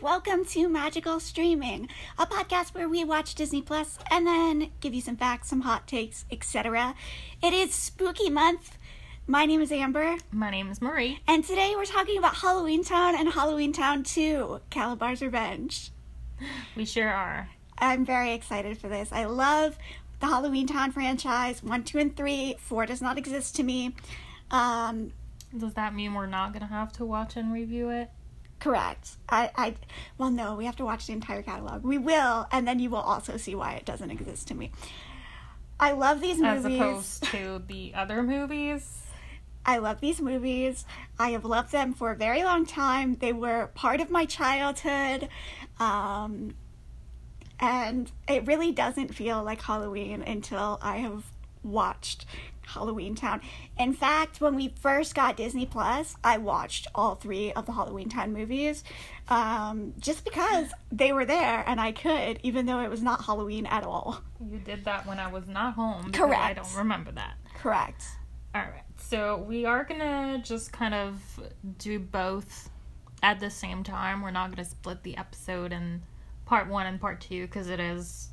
[0.00, 5.00] welcome to Magical Streaming, a podcast where we watch Disney Plus and then give you
[5.00, 6.94] some facts, some hot takes, etc.
[7.42, 8.78] It is spooky month.
[9.26, 11.20] My name is Amber, My name is Marie.
[11.28, 15.92] and today we're talking about Halloween Town and Halloween Town 2, Calabar's Revenge.
[16.74, 17.50] We sure are.
[17.78, 19.12] I'm very excited for this.
[19.12, 19.76] I love
[20.20, 22.56] the Halloween Town franchise 1, 2, and 3.
[22.58, 23.94] 4 does not exist to me.
[24.50, 25.12] Um,
[25.56, 28.10] Does that mean we're not gonna have to watch and review it?
[28.60, 29.16] Correct.
[29.28, 29.74] I, I,
[30.18, 31.82] well, no, we have to watch the entire catalog.
[31.82, 34.70] We will, and then you will also see why it doesn't exist to me.
[35.80, 36.66] I love these movies.
[36.66, 38.98] As opposed to the other movies.
[39.64, 40.84] I love these movies.
[41.18, 43.16] I have loved them for a very long time.
[43.16, 45.28] They were part of my childhood.
[45.78, 46.54] Um,
[47.58, 51.24] and it really doesn't feel like Halloween until I have
[51.62, 52.24] watched
[52.74, 53.40] Halloween Town.
[53.78, 58.08] In fact, when we first got Disney Plus, I watched all three of the Halloween
[58.08, 58.84] Town movies
[59.28, 63.66] um, just because they were there and I could, even though it was not Halloween
[63.66, 64.20] at all.
[64.40, 66.12] You did that when I was not home.
[66.12, 66.40] Correct.
[66.42, 67.34] I don't remember that.
[67.58, 68.04] Correct.
[68.54, 71.20] Alright, so we are gonna just kind of
[71.78, 72.68] do both
[73.22, 74.22] at the same time.
[74.22, 76.02] We're not gonna split the episode in
[76.46, 78.30] part one and part two because it is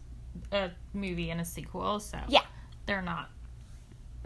[0.51, 2.41] a movie and a sequel, so Yeah.
[2.87, 3.29] they're not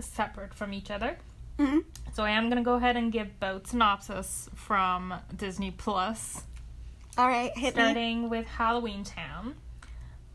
[0.06, 1.18] separate from each other.
[1.58, 1.80] hmm
[2.14, 6.44] So I am gonna go ahead and give both synopsis from Disney Plus,
[7.18, 7.82] All right, hit me.
[7.82, 9.56] starting with Halloween Town.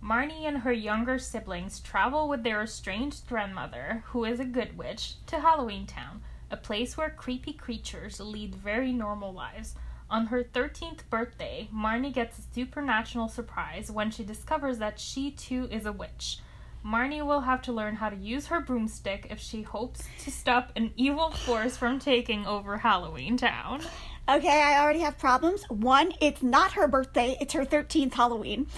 [0.03, 5.15] Marnie and her younger siblings travel with their estranged grandmother, who is a good witch,
[5.27, 9.75] to Halloween Town, a place where creepy creatures lead very normal lives.
[10.09, 15.67] On her 13th birthday, Marnie gets a supernatural surprise when she discovers that she too
[15.73, 16.39] is a witch.
[16.87, 20.71] Marnie will have to learn how to use her broomstick if she hopes to stop
[20.77, 23.83] an evil force from taking over Halloween Town.
[24.29, 25.65] Okay, I already have problems.
[25.69, 28.69] One, it's not her birthday, it's her 13th Halloween.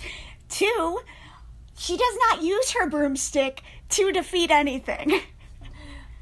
[0.49, 1.01] Two,
[1.77, 5.21] she does not use her broomstick to defeat anything.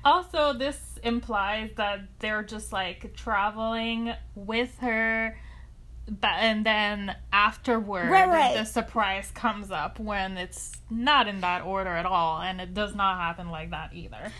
[0.05, 5.37] Also, this implies that they're just like traveling with her,
[6.09, 8.57] but and then afterward, Right, right.
[8.57, 12.95] the surprise comes up when it's not in that order at all, and it does
[12.95, 14.33] not happen like that either.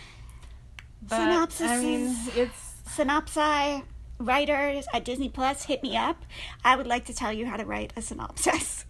[1.01, 3.83] But Synopsis I mean, it's Synopsi
[4.19, 6.23] writers at Disney Plus, hit me up.
[6.63, 8.85] I would like to tell you how to write a synopsis.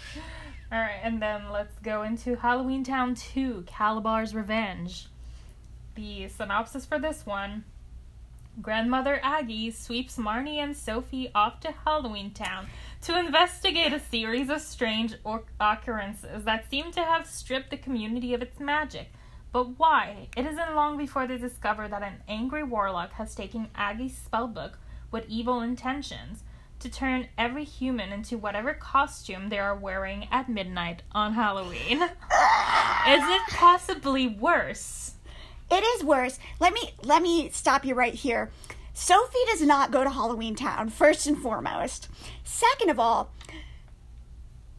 [0.72, 5.06] all right, and then let's go into Halloween Town Two: Calabar's Revenge.
[5.94, 7.64] The synopsis for this one.
[8.62, 12.66] Grandmother Aggie sweeps Marnie and Sophie off to Halloween Town
[13.02, 15.14] to investigate a series of strange
[15.60, 19.12] occurrences that seem to have stripped the community of its magic.
[19.52, 20.28] But why?
[20.38, 24.72] It isn't long before they discover that an angry warlock has taken Aggie's spellbook
[25.10, 26.42] with evil intentions
[26.80, 32.02] to turn every human into whatever costume they are wearing at midnight on Halloween.
[32.02, 35.15] Is it possibly worse?
[35.70, 36.38] It is worse.
[36.60, 38.50] Let me let me stop you right here.
[38.94, 42.08] Sophie does not go to Halloween Town, first and foremost.
[42.44, 43.30] Second of all,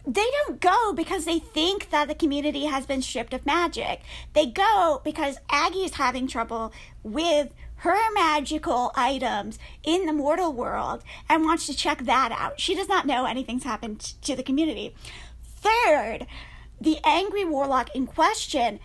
[0.07, 4.01] they don't go because they think that the community has been stripped of magic.
[4.33, 6.71] They go because Aggie is having trouble
[7.03, 12.59] with her magical items in the mortal world and wants to check that out.
[12.59, 14.95] She does not know anything's happened to the community.
[15.43, 16.25] Third,
[16.79, 18.79] the angry warlock in question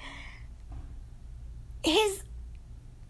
[1.85, 2.23] his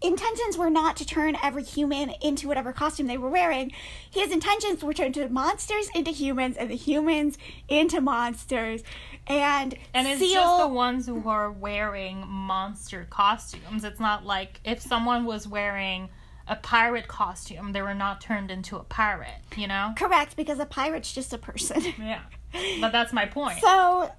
[0.00, 3.70] intentions were not to turn every human into whatever costume they were wearing.
[4.10, 7.38] His intentions were to turn monsters into humans and the humans
[7.68, 8.82] into monsters
[9.28, 10.34] and, And it's seal.
[10.34, 13.84] just the ones who are wearing monster costumes.
[13.84, 16.08] It's not like if someone was wearing
[16.48, 19.92] a pirate costume, they were not turned into a pirate, you know?
[19.96, 21.80] Correct, because a pirate's just a person.
[21.98, 22.22] Yeah.
[22.82, 23.60] But that's my point.
[23.60, 24.10] So,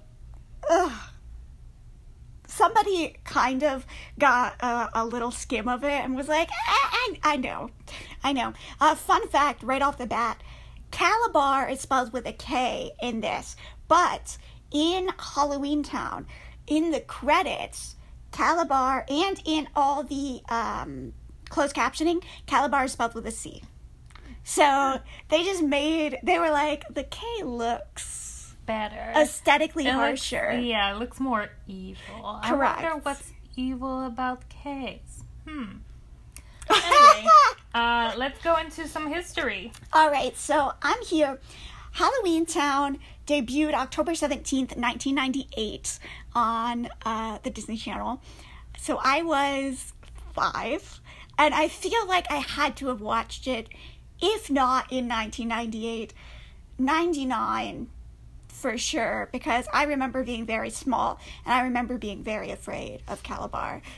[0.68, 0.92] ugh.
[2.54, 3.86] Somebody kind of
[4.18, 7.70] got a, a little skim of it and was like, I, I, I know,
[8.22, 8.52] I know.
[8.80, 10.42] Uh, fun fact right off the bat
[10.94, 13.56] Calabar is spelled with a K in this,
[13.88, 14.38] but
[14.70, 16.24] in Halloween Town,
[16.68, 17.96] in the credits,
[18.30, 21.12] Calabar and in all the um,
[21.48, 23.64] closed captioning, Calabar is spelled with a C.
[24.44, 25.00] So
[25.30, 28.33] they just made, they were like, the K looks
[28.66, 29.12] Better.
[29.16, 29.96] aesthetically It looks-
[30.30, 30.58] harsher.
[30.60, 32.40] yeah, it looks more evil.
[32.44, 32.78] Correct.
[32.80, 35.24] I wonder what's evil about K's.
[35.46, 35.78] Hmm.
[36.70, 37.28] Anyway,
[37.74, 39.72] uh, let's go into some history.
[39.92, 41.38] All right, so I'm here.
[41.92, 45.98] Halloween Town debuted October 17th, 1998
[46.34, 48.20] on uh, the Disney Channel.
[48.78, 49.92] So I was
[50.34, 51.00] five,
[51.38, 53.68] and I feel like I had to have watched it,
[54.20, 56.12] if not in 1998,
[56.78, 57.88] 99
[58.64, 63.22] for sure because I remember being very small and I remember being very afraid of
[63.22, 63.82] Calabar.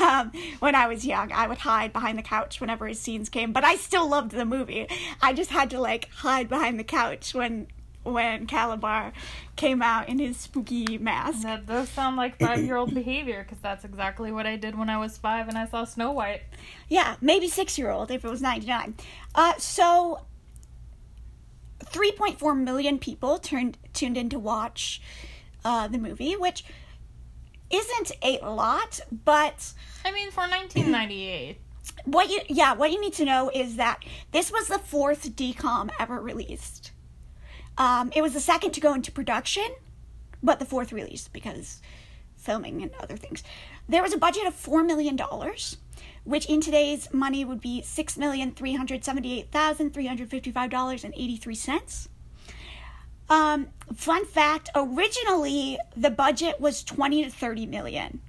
[0.00, 3.52] Um, when I was young, I would hide behind the couch whenever his scenes came,
[3.52, 4.88] but I still loved the movie.
[5.20, 7.68] I just had to like hide behind the couch when
[8.02, 9.12] when Calabar
[9.56, 11.42] came out in his spooky mask.
[11.42, 14.88] That does sound like five year old behavior because that's exactly what I did when
[14.88, 16.42] I was five and I saw Snow White.
[16.88, 18.94] Yeah, maybe six year old if it was 99.
[19.34, 20.22] Uh, so
[21.90, 25.00] 3.4 million people turned tuned in to watch
[25.64, 26.64] uh, the movie, which
[27.70, 29.72] isn't a lot, but
[30.04, 31.58] I mean, for 1998.
[32.04, 35.90] what you yeah, what you need to know is that this was the fourth DCOM
[35.98, 36.92] ever released.
[37.78, 39.66] Um, it was the second to go into production,
[40.42, 41.80] but the fourth release because
[42.36, 43.42] filming and other things.
[43.88, 45.76] There was a budget of four million dollars,
[46.24, 50.70] which in today's money would be six million three hundred seventy-eight thousand three hundred fifty-five
[50.70, 52.08] dollars and eighty-three cents.
[53.30, 58.20] Um, fun fact: originally the budget was twenty to thirty million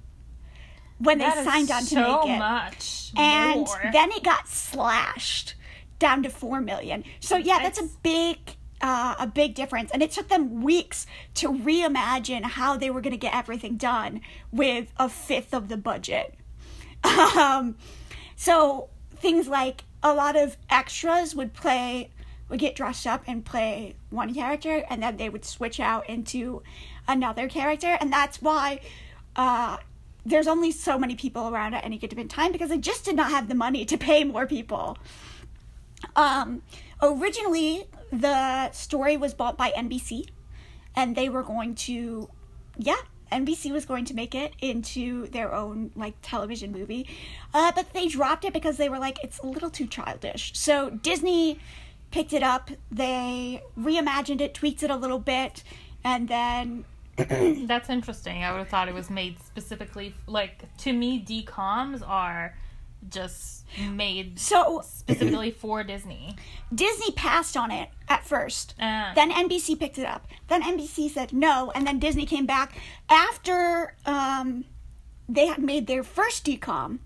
[0.98, 3.12] when they signed on to so make it much.
[3.16, 3.90] and more.
[3.92, 5.56] then it got slashed
[5.98, 7.04] down to four million.
[7.20, 8.38] So yeah, that's a big
[8.80, 13.12] uh, a big difference, and it took them weeks to reimagine how they were going
[13.12, 14.20] to get everything done
[14.50, 16.34] with a fifth of the budget.
[17.36, 17.76] Um,
[18.36, 22.10] so things like a lot of extras would play
[22.48, 26.62] would get dressed up and play one character, and then they would switch out into
[27.08, 28.80] another character, and that's why.
[29.34, 29.78] Uh,
[30.24, 33.30] there's only so many people around at any given time because they just did not
[33.30, 34.96] have the money to pay more people.
[36.14, 36.62] Um,
[37.00, 40.28] originally, the story was bought by NBC,
[40.94, 42.28] and they were going to,
[42.76, 42.96] yeah,
[43.32, 47.08] NBC was going to make it into their own like television movie,
[47.54, 50.52] uh, but they dropped it because they were like it's a little too childish.
[50.54, 51.58] So Disney
[52.12, 52.70] picked it up.
[52.90, 55.64] They reimagined it, tweaked it a little bit,
[56.04, 56.84] and then
[57.16, 58.42] That's interesting.
[58.42, 62.56] I would have thought it was made specifically, like, to me, DCOMs are
[63.10, 66.36] just made so specifically for Disney.
[66.74, 68.74] Disney passed on it at first.
[68.80, 70.26] Uh, Then NBC picked it up.
[70.48, 72.78] Then NBC said no, and then Disney came back
[73.10, 74.64] after um,
[75.28, 77.00] they had made their first DCOM,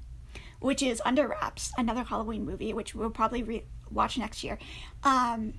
[0.60, 4.58] which is Under Wraps, another Halloween movie, which we'll probably re- watch next year.
[5.06, 5.54] Um,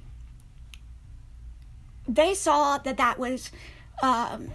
[2.07, 3.51] they saw that that was
[4.01, 4.49] um,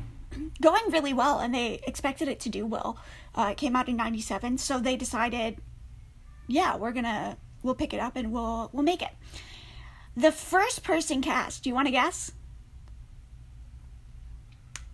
[0.61, 2.99] going really well, and they expected it to do well.
[3.35, 5.59] Uh, it came out in '97, so they decided,
[6.47, 9.13] yeah, we're gonna we'll pick it up and we'll we'll make it.
[10.17, 12.33] The first person cast, do you want to guess?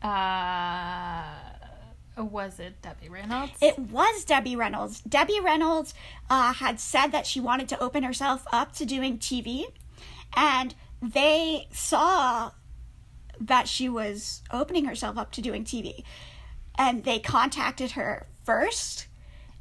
[0.02, 1.34] uh,
[2.16, 3.52] was it Debbie Reynolds?
[3.60, 5.00] It was Debbie Reynolds.
[5.00, 5.94] Debbie Reynolds
[6.30, 9.66] uh, had said that she wanted to open herself up to doing TV,
[10.36, 12.52] and they saw
[13.40, 16.02] that she was opening herself up to doing TV,
[16.76, 19.06] and they contacted her first,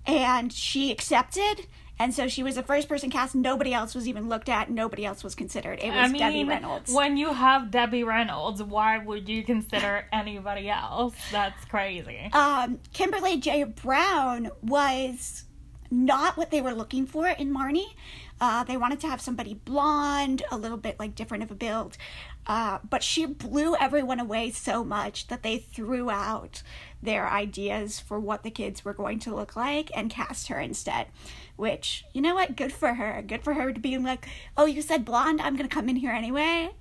[0.06, 1.68] and she accepted.
[2.00, 3.34] And so she was the first person cast.
[3.34, 4.70] Nobody else was even looked at.
[4.70, 5.80] Nobody else was considered.
[5.82, 6.94] It was I mean, Debbie Reynolds.
[6.94, 11.16] when you have Debbie Reynolds, why would you consider anybody else?
[11.32, 12.30] That's crazy.
[12.34, 13.64] um, Kimberly J.
[13.64, 15.46] Brown was
[15.90, 17.96] not what they were looking for in Marnie.
[18.40, 21.98] Uh, they wanted to have somebody blonde, a little bit like different of a build.
[22.46, 26.62] Uh, but she blew everyone away so much that they threw out
[27.02, 31.08] their ideas for what the kids were going to look like and cast her instead.
[31.56, 32.56] Which, you know what?
[32.56, 33.22] Good for her.
[33.22, 35.42] Good for her to be like, oh, you said blonde?
[35.42, 36.72] I'm going to come in here anyway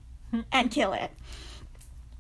[0.53, 1.11] and kill it.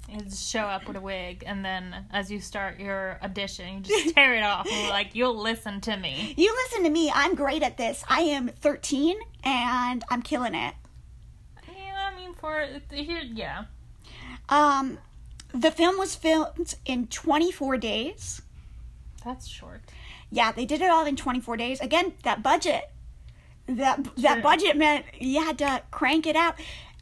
[0.08, 4.14] Just show up with a wig, and then as you start your audition, you just
[4.14, 4.68] tear it off.
[4.70, 6.34] And like, you'll listen to me.
[6.36, 7.10] You listen to me.
[7.12, 8.04] I'm great at this.
[8.08, 10.75] I am 13 and I'm killing it.
[11.68, 13.64] Yeah, I mean, for here, yeah.
[14.48, 14.98] Um,
[15.52, 18.42] the film was filmed in 24 days.
[19.25, 19.80] That's short.
[20.30, 21.80] Yeah, they did it all in 24 days.
[21.80, 22.90] Again, that budget.
[23.68, 26.54] That that budget meant you had to crank it out.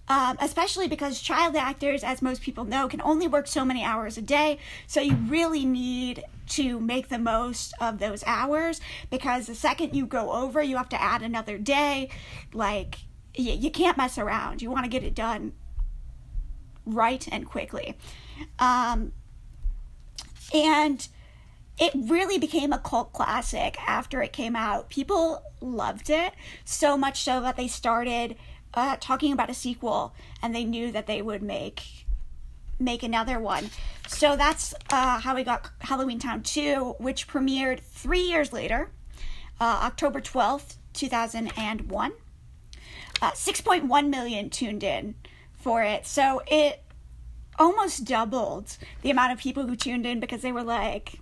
[0.06, 4.18] Um, especially because child actors, as most people know, can only work so many hours
[4.18, 4.58] a day.
[4.87, 10.04] So you really need to make the most of those hours because the second you
[10.04, 12.11] go over, you have to add another day.
[12.52, 12.99] Like,
[13.34, 14.61] you, you can't mess around.
[14.61, 15.52] You want to get it done
[16.84, 17.96] right and quickly.
[18.58, 19.12] Um,
[20.52, 21.08] and
[21.78, 24.88] it really became a cult classic after it came out.
[24.90, 26.34] People loved it
[26.64, 28.37] so much so that they started
[28.75, 32.04] uh, talking about a sequel, and they knew that they would make
[32.78, 33.71] make another one.
[34.09, 38.90] So that's uh, how we got Halloween Town 2, which premiered three years later,
[39.61, 42.12] uh, October 12th, 2001.
[43.23, 45.14] Uh, 6.1 million tuned in
[45.54, 46.04] for it.
[46.04, 46.83] So it
[47.59, 51.21] almost doubled the amount of people who tuned in because they were like,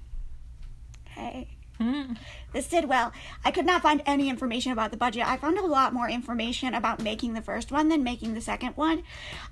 [1.05, 1.49] hey,
[1.83, 2.13] Hmm.
[2.53, 3.13] this did well.
[3.45, 5.27] I could not find any information about the budget.
[5.27, 8.77] I found a lot more information about making the first one than making the second
[8.77, 9.03] one.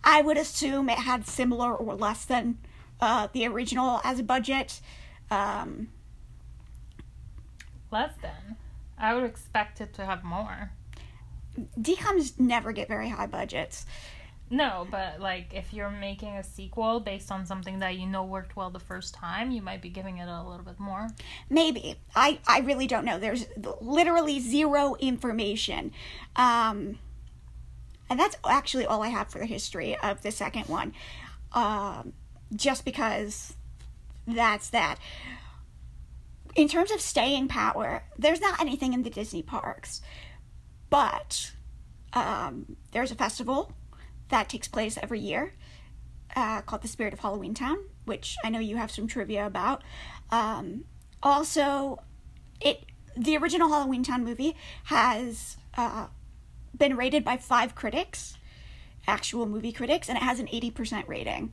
[0.05, 2.59] I would assume it had similar or less than
[3.01, 4.81] uh, the original as a budget.
[5.31, 5.89] Um,
[7.91, 8.57] Less than.
[8.99, 10.71] I would expect it to have more.
[11.81, 13.87] DComs never get very high budgets.
[14.53, 18.57] No, but like if you're making a sequel based on something that you know worked
[18.57, 21.09] well the first time, you might be giving it a little bit more.
[21.49, 21.95] Maybe.
[22.17, 23.21] I, I really don't know.
[23.21, 23.47] There's
[23.81, 25.93] literally zero information.
[26.35, 26.99] Um,
[28.11, 30.95] and that's actually all I have for the history of the second one.
[31.53, 32.13] Um,
[32.55, 33.55] just because
[34.27, 34.97] that's that.
[36.57, 40.03] In terms of staying power, there's not anything in the Disney parks.
[40.91, 41.53] But
[42.13, 43.73] um, there's a festival
[44.31, 45.53] that takes place every year
[46.37, 49.83] uh, called the Spirit of Halloween Town, which I know you have some trivia about.
[50.31, 50.85] Um,
[51.23, 52.03] also,
[52.61, 52.85] it
[53.17, 56.07] the original Halloween Town movie has uh,
[56.77, 58.37] been rated by five critics,
[59.07, 61.53] actual movie critics, and it has an eighty percent rating.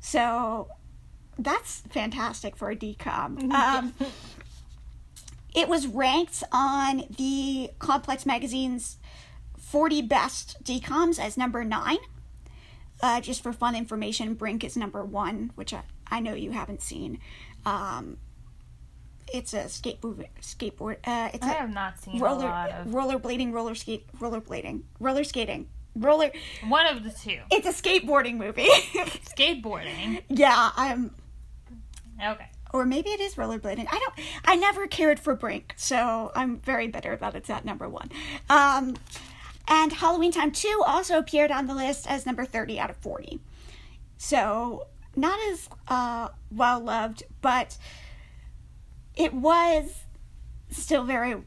[0.00, 0.68] So
[1.38, 3.52] that's fantastic for a DCOM.
[3.52, 3.94] Um,
[5.54, 8.98] it was ranked on the Complex Magazine's
[9.70, 11.98] 40 best DCOMs as number nine.
[13.02, 16.80] Uh, just for fun information, Brink is number one, which I, I know you haven't
[16.82, 17.18] seen.
[17.66, 18.16] Um,
[19.32, 20.96] it's a skateboard, skateboard.
[21.04, 24.82] Uh, it's I a have not seen roller, a lot of rollerblading, roller skate, rollerblading,
[25.00, 26.30] roller skating, roller.
[26.68, 27.40] one of the two.
[27.50, 28.68] It's a skateboarding movie.
[29.36, 30.22] Skateboarding.
[30.28, 31.10] yeah, I'm,
[32.24, 32.46] Okay.
[32.72, 33.88] or maybe it is rollerblading.
[33.90, 34.14] I don't.
[34.44, 38.10] I never cared for Brink, so I'm very bitter that it's at number one.
[38.48, 38.94] Um,
[39.68, 43.40] and Halloween Town Two also appeared on the list as number thirty out of forty.
[44.18, 47.78] So not as uh, well loved, but
[49.14, 50.04] it was
[50.70, 51.42] still very,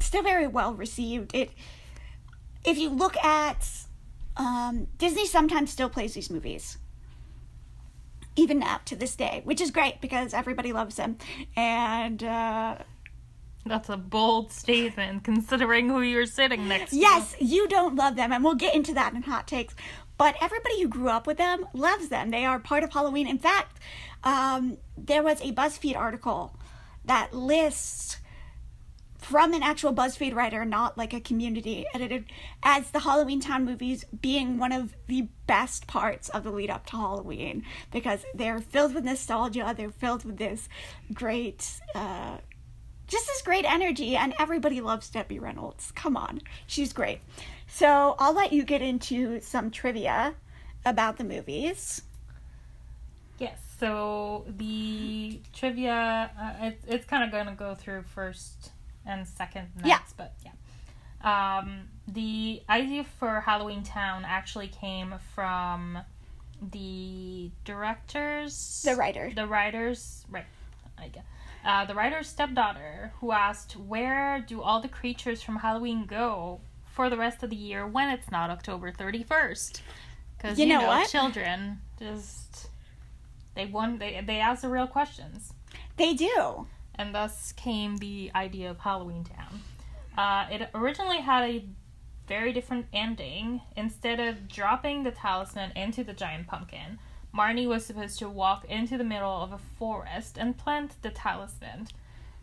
[0.00, 1.34] still very well received.
[1.34, 1.50] It,
[2.64, 3.68] if you look at
[4.36, 6.78] um, Disney, sometimes still plays these movies
[8.38, 11.16] even now to this day, which is great because everybody loves them.
[11.56, 12.76] And uh,
[13.66, 16.96] That's a bold statement considering who you're sitting next to.
[16.96, 19.74] yes, you don't love them, and we'll get into that in hot takes.
[20.18, 22.30] But everybody who grew up with them loves them.
[22.30, 23.26] They are part of Halloween.
[23.26, 23.78] In fact,
[24.24, 26.56] um, there was a BuzzFeed article
[27.04, 28.18] that lists
[29.18, 32.26] from an actual BuzzFeed writer, not like a community edited,
[32.62, 36.86] as the Halloween Town movies being one of the best parts of the lead up
[36.86, 40.68] to Halloween because they're filled with nostalgia, they're filled with this
[41.12, 42.38] great, uh,
[43.06, 45.92] just this great energy, and everybody loves Debbie Reynolds.
[45.92, 47.20] Come on, she's great.
[47.68, 50.34] So I'll let you get into some trivia
[50.84, 52.02] about the movies.
[53.38, 53.58] Yes.
[53.78, 58.70] So the trivia, uh, it's it's kind of going to go through first
[59.04, 59.98] and second next, Yeah.
[60.16, 60.52] but yeah.
[61.58, 65.98] Um, the idea for Halloween Town actually came from
[66.62, 69.30] the directors, The writer.
[69.34, 70.44] the writers, right?
[70.98, 71.24] I guess.
[71.66, 77.10] Uh, the writer's stepdaughter, who asked, "Where do all the creatures from Halloween go for
[77.10, 79.82] the rest of the year when it's not October thirty first?
[80.36, 81.08] Because You you, know know, what?
[81.10, 82.68] children just
[83.54, 85.52] they want they they ask the real questions,
[85.96, 86.66] They do.
[86.94, 89.62] and thus came the idea of Halloween Town.
[90.16, 91.64] Uh, it originally had a
[92.28, 93.60] very different ending.
[93.76, 96.98] Instead of dropping the talisman into the giant pumpkin,
[97.36, 101.88] Marnie was supposed to walk into the middle of a forest and plant the talisman.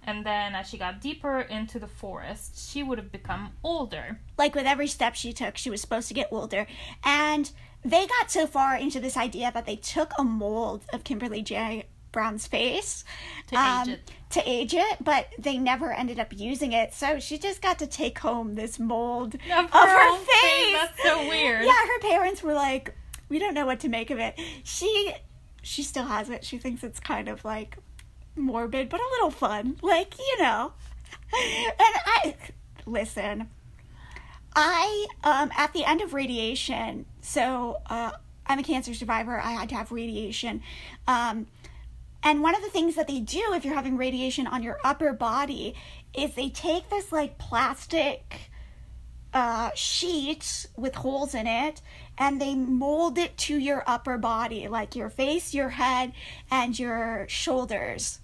[0.05, 4.19] And then, as she got deeper into the forest, she would have become older.
[4.37, 6.67] like with every step she took, she was supposed to get older.
[7.05, 7.49] And
[7.85, 11.85] they got so far into this idea that they took a mold of Kimberly J.
[12.11, 13.03] Brown's face
[13.47, 14.11] To age um, it.
[14.31, 16.93] to age it, but they never ended up using it.
[16.93, 20.27] So she just got to take home this mold Of of her her face.
[20.41, 20.73] face.
[20.73, 21.65] That's so weird.
[21.65, 22.93] Yeah, her parents were like,
[23.29, 25.13] "We don't know what to make of it." She
[25.61, 26.43] she still has it.
[26.43, 27.77] She thinks it's kind of like
[28.35, 29.77] morbid, but a little fun.
[29.81, 30.73] Like you know.
[31.35, 32.35] And I
[32.85, 33.49] listen.
[34.55, 38.11] I um at the end of radiation, so uh,
[38.45, 39.39] I'm a cancer survivor.
[39.39, 40.61] I had to have radiation.
[41.07, 41.47] Um,
[42.23, 45.11] and one of the things that they do if you're having radiation on your upper
[45.11, 45.75] body
[46.13, 48.51] is they take this like plastic
[49.33, 51.81] uh, sheet with holes in it
[52.17, 56.13] and they mold it to your upper body, like your face, your head,
[56.51, 58.19] and your shoulders.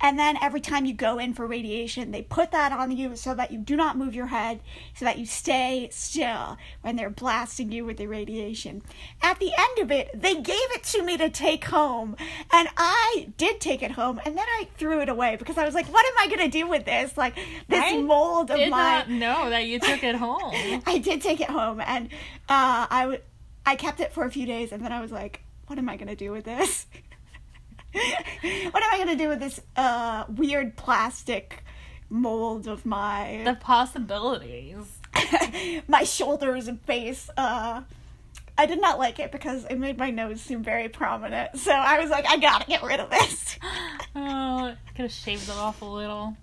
[0.00, 3.34] And then every time you go in for radiation, they put that on you so
[3.34, 4.60] that you do not move your head,
[4.94, 8.82] so that you stay still when they're blasting you with the radiation.
[9.22, 12.16] At the end of it, they gave it to me to take home,
[12.52, 15.74] and I did take it home, and then I threw it away because I was
[15.74, 17.16] like, what am I going to do with this?
[17.16, 17.34] Like,
[17.68, 18.98] this I mold of mine?" Did my.
[18.98, 20.82] not know that you took it home.
[20.86, 22.08] I did take it home, and
[22.48, 23.20] uh, I w-
[23.64, 25.96] I kept it for a few days, and then I was like, "What am I
[25.96, 26.86] gonna do with this?
[28.70, 31.62] what am I gonna do with this uh, weird plastic
[32.08, 34.98] mold of my the possibilities.
[35.88, 37.82] my shoulders and face?" Uh,
[38.58, 41.58] I did not like it because it made my nose seem very prominent.
[41.58, 43.58] So I was like, "I gotta get rid of this."
[44.18, 46.34] Oh, could have shaved it off a little.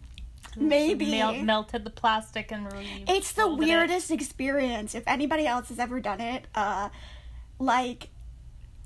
[0.56, 1.10] Maybe.
[1.10, 3.04] Mel- melted the plastic and really.
[3.08, 3.68] It's the folded it.
[3.68, 4.94] weirdest experience.
[4.94, 6.90] If anybody else has ever done it, uh,
[7.58, 8.10] like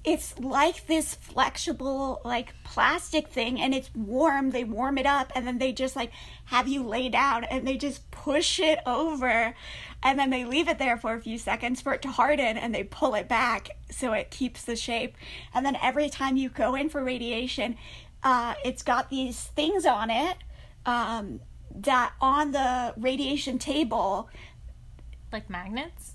[0.08, 5.46] it's like this flexible like plastic thing and it's warm they warm it up and
[5.46, 6.12] then they just like
[6.46, 9.54] have you lay down and they just push it over
[10.02, 12.74] and then they leave it there for a few seconds for it to harden and
[12.74, 15.18] they pull it back so it keeps the shape
[15.54, 17.76] and then every time you go in for radiation
[18.24, 20.38] uh, it's got these things on it
[20.86, 21.42] um,
[21.76, 24.30] that on the radiation table
[25.34, 26.14] Like magnets?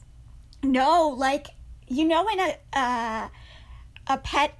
[0.62, 1.48] no, like
[1.88, 3.28] you know in a uh,
[4.06, 4.58] a pet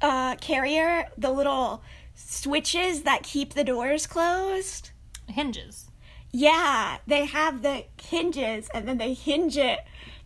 [0.00, 1.82] uh, carrier, the little
[2.14, 4.90] switches that keep the doors closed.
[5.28, 5.88] Hinges.
[6.32, 9.80] Yeah, they have the hinges, and then they hinge it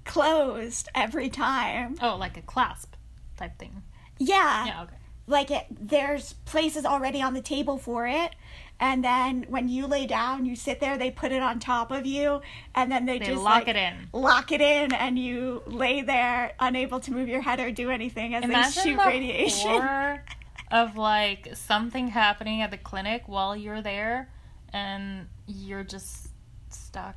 [0.04, 1.96] closed every time.
[2.00, 2.94] Oh, like a clasp
[3.36, 3.82] type thing.
[4.18, 4.94] Yeah, Yeah, okay.
[5.26, 5.66] like it.
[5.70, 8.34] There's places already on the table for it.
[8.78, 10.98] And then when you lay down, you sit there.
[10.98, 12.42] They put it on top of you,
[12.74, 13.94] and then they, They just lock like, it in.
[14.12, 18.34] lock it in and you lay there unable to move your head or do anything
[18.34, 19.70] as Imagine they shoot the radiation.
[19.70, 20.22] horror
[20.70, 24.28] of like something happening at the clinic while you're there,
[24.74, 26.28] and you're just
[26.68, 27.16] stuck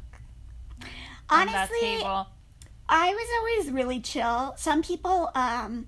[1.29, 2.27] on that Honestly, table.
[2.87, 4.53] I was always really chill.
[4.57, 5.87] Some people um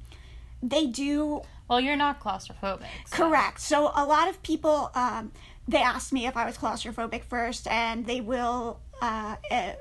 [0.62, 2.84] they do Well, you're not claustrophobic.
[3.06, 3.62] so- correct.
[3.62, 5.32] So a lot of people um
[5.72, 9.74] they asked me if I was claustrophobic first and they will uh, uh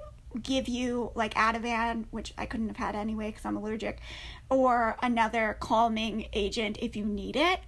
[0.43, 3.99] give you like Ativan, which I couldn't have had anyway because I'm allergic,
[4.49, 7.61] or another calming agent if you need it.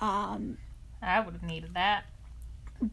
[0.00, 0.58] Um
[1.02, 2.04] I would have needed that.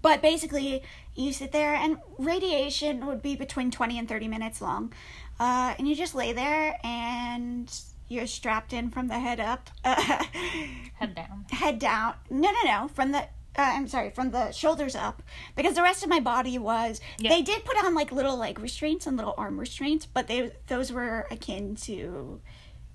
[0.01, 0.83] But basically,
[1.15, 4.93] you sit there, and radiation would be between 20 and 30 minutes long.
[5.39, 7.73] Uh, and you just lay there, and
[8.07, 11.45] you're strapped in from the head up, Head down.
[11.51, 12.13] head down.
[12.29, 13.27] No, no, no, from the.
[13.57, 15.21] Uh, I'm sorry, from the shoulders up,
[15.55, 17.01] because the rest of my body was.
[17.19, 17.31] Yeah.
[17.31, 20.91] They did put on like little leg restraints and little arm restraints, but they those
[20.91, 22.39] were akin to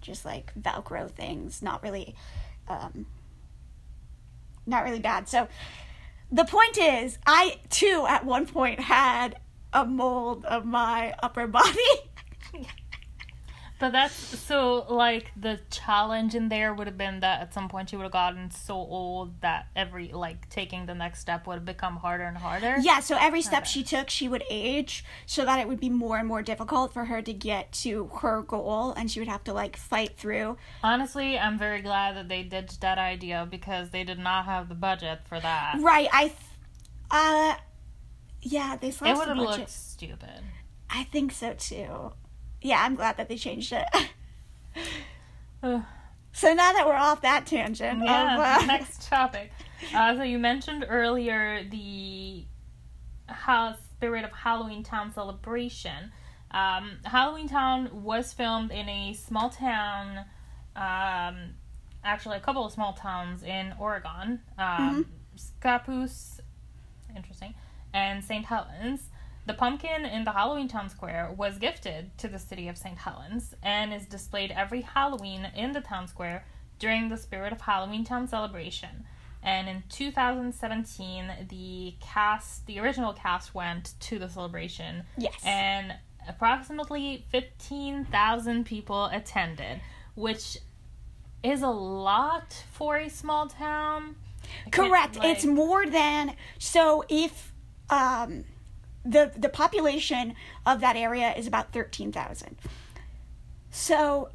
[0.01, 2.15] just like Velcro things, not really,
[2.69, 3.07] um,
[4.67, 5.29] not really bad.
[5.29, 5.47] So
[6.33, 9.37] the point is, I too at one point had
[9.73, 11.71] a mold of my upper body.
[13.79, 17.93] But that's so like the challenge in there would have been that at some point
[17.93, 21.65] you would have gotten so old that every like taking the next step would have
[21.67, 22.77] become harder and harder.
[22.81, 23.69] yeah, so every step Okay.
[23.71, 27.05] she took, she would age so that it would be more and more difficult for
[27.05, 30.57] her to get to her goal and she would have to like fight through.
[30.83, 34.75] Honestly, I'm very glad that they ditched that idea because they did not have the
[34.75, 35.77] budget for that.
[35.81, 36.35] Right, I th-
[37.11, 37.57] uh
[38.41, 40.43] yeah, they It slashed would have looked stupid.
[40.89, 42.13] I think so too.
[42.67, 43.87] Yeah, I'm glad that they changed it.
[46.33, 49.53] So now that we're off that tangent Yeah, of uh, next topic.
[49.95, 52.45] Uh, so you mentioned earlier the
[53.27, 56.13] how spirit of Halloween Town celebration.
[56.51, 60.27] Um, Halloween Town was filmed in a small town,
[60.77, 61.55] um,
[62.05, 66.41] actually a couple of small towns in Oregon, um, Scappoose,
[67.17, 67.55] interesting,
[67.95, 68.45] and St.
[68.45, 69.09] Helens.
[69.47, 72.99] The pumpkin in the Halloween Town Square was gifted to the city of St.
[72.99, 76.45] Helens and is displayed every Halloween in the town square
[76.81, 79.05] during the Spirit of Halloween Town celebration.
[79.45, 85.35] And in 2017, the cast, the original cast, went to the celebration, yes.
[85.45, 85.95] and
[86.29, 89.81] approximately 15,000 people attended,
[90.17, 90.59] which
[91.45, 94.17] is a lot for a small town.
[94.67, 95.17] I Correct.
[95.17, 97.53] like- it's more than so if
[97.89, 98.45] um
[99.07, 102.57] the the population of that area is about 13,000.
[103.71, 104.31] So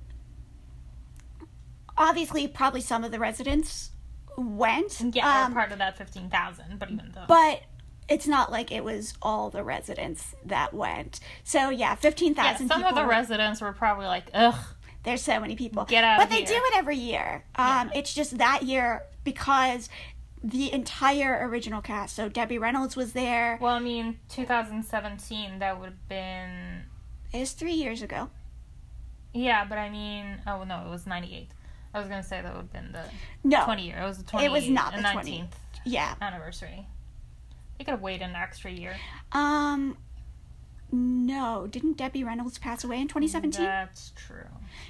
[1.98, 3.92] obviously probably some of the residents
[4.38, 5.00] went.
[5.14, 7.26] yeah, um, part of that 15,000, but even though.
[7.28, 7.62] but
[8.10, 11.20] it's not like it was all the residents that went.
[11.44, 12.90] So yeah, yeah, 15,000 some people.
[12.90, 14.56] of the residents were probably like, ugh,
[15.04, 15.86] There's so many people.
[15.86, 16.46] Get out But they here.
[16.48, 17.44] do it every year.
[17.56, 18.00] Um, Yeah.
[18.00, 19.90] It's just that year because
[20.44, 22.16] the entire original cast.
[22.16, 23.58] So Debbie Reynolds was there.
[23.62, 26.84] Well, I mean, 2017, that would have been.
[27.34, 28.30] It was three years ago.
[29.34, 31.48] Yeah, but I mean, oh no, it was 98.
[31.94, 33.04] I was gonna say that would have been the
[33.44, 33.98] No, 20 year.
[34.02, 34.46] It was the 20.
[34.46, 35.50] it was not the 19th 20.
[35.86, 36.16] yeah.
[36.22, 36.86] anniversary.
[37.78, 38.96] They could have waited an extra year.
[39.32, 39.98] Um,
[40.92, 43.64] no, didn't Debbie Reynolds pass away in 2017?
[43.66, 44.44] That's true.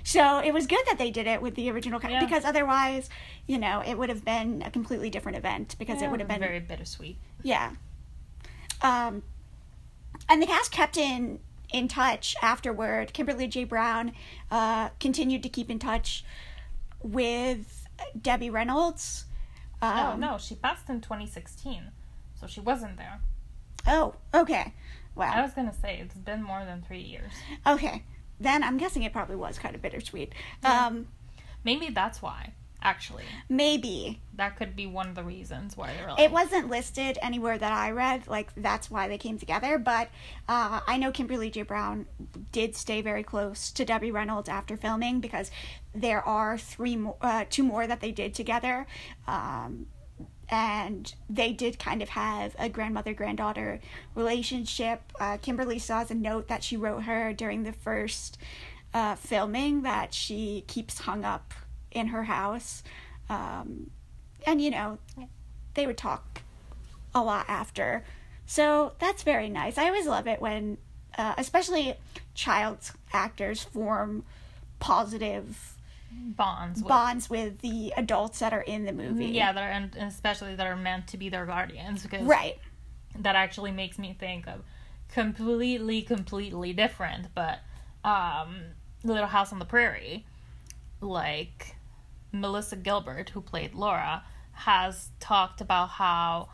[0.03, 2.19] So it was good that they did it with the original cast Yeah.
[2.25, 3.09] because otherwise,
[3.47, 6.29] you know, it would have been a completely different event because Yeah, it would have
[6.29, 7.17] been very bittersweet.
[7.43, 7.71] Yeah.
[8.81, 9.23] Um,
[10.29, 11.39] and the cast kept in
[11.71, 13.13] in touch afterward.
[13.13, 13.63] Kimberly J.
[13.63, 14.11] Brown
[14.49, 16.25] uh, continued to keep in touch
[17.01, 17.87] with
[18.19, 19.25] Debbie Reynolds.
[19.81, 21.91] Um, oh no, she passed in 2016,
[22.39, 23.19] so she wasn't there.
[23.87, 24.73] Oh, okay.
[25.15, 25.31] Wow.
[25.33, 27.31] I was gonna say it's been more than three years.
[27.65, 28.03] Okay.
[28.41, 30.33] Then I'm guessing it probably was kind of bittersweet.
[30.63, 30.87] Yeah.
[30.87, 31.07] Um,
[31.63, 32.53] Maybe that's why.
[32.83, 36.19] Actually, maybe that could be one of the reasons why they were like.
[36.19, 38.25] it wasn't listed anywhere that I read.
[38.27, 39.77] Like that's why they came together.
[39.77, 40.09] But
[40.49, 41.61] uh, I know Kimberly J.
[41.61, 42.07] Brown
[42.51, 45.51] did stay very close to Debbie Reynolds after filming because
[45.93, 48.87] there are three more, uh, two more that they did together,
[49.27, 49.85] um,
[50.51, 53.79] and they did kind of have a grandmother granddaughter
[54.13, 55.01] relationship.
[55.19, 58.37] Uh, Kimberly saw as a note that she wrote her during the first
[58.93, 61.53] uh, filming that she keeps hung up
[61.91, 62.83] in her house.
[63.29, 63.91] Um,
[64.45, 64.97] and you know,
[65.73, 66.41] they would talk
[67.15, 68.03] a lot after.
[68.45, 69.77] So that's very nice.
[69.77, 70.77] I always love it when,
[71.17, 71.95] uh, especially
[72.33, 74.25] child actors, form
[74.79, 75.70] positive
[76.11, 76.81] bonds.
[76.81, 79.27] With, bonds with the adults that are in the movie.
[79.27, 82.59] Yeah, that are, and especially that are meant to be their guardians because Right.
[83.19, 84.61] that actually makes me think of
[85.09, 87.59] completely, completely different, but
[88.03, 88.61] um,
[89.03, 90.25] Little House on the Prairie,
[91.01, 91.75] like
[92.31, 96.49] Melissa Gilbert, who played Laura, has talked about how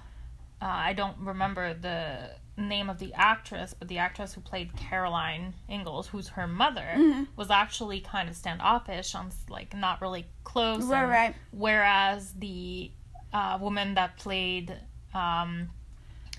[0.61, 5.53] uh, I don't remember the name of the actress, but the actress who played Caroline
[5.69, 10.83] Ingalls, who's her mother, was actually kind of standoffish, on like not really close.
[10.85, 11.35] Right, and- right.
[11.51, 12.91] Whereas the
[13.31, 14.75] uh, woman that played
[15.13, 15.69] um,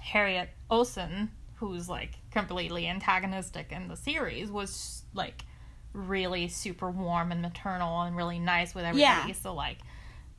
[0.01, 5.45] Harriet Oleson, who's like completely antagonistic in the series, was like
[5.93, 9.29] really super warm and maternal and really nice with everybody.
[9.29, 9.35] Yeah.
[9.35, 9.79] So like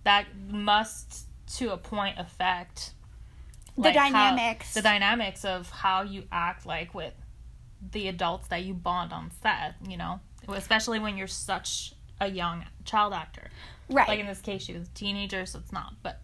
[0.03, 1.25] that must
[1.57, 2.93] to a point affect
[3.81, 4.73] The like, how- dynamics.
[4.73, 7.13] the dynamics of how you act like with
[7.91, 12.65] the adults that you bond on set, you know, especially when you're such a young
[12.83, 13.49] child actor.
[13.89, 14.07] right.
[14.07, 15.93] Like in this case, she was a teenager, so it's not.
[16.03, 16.21] But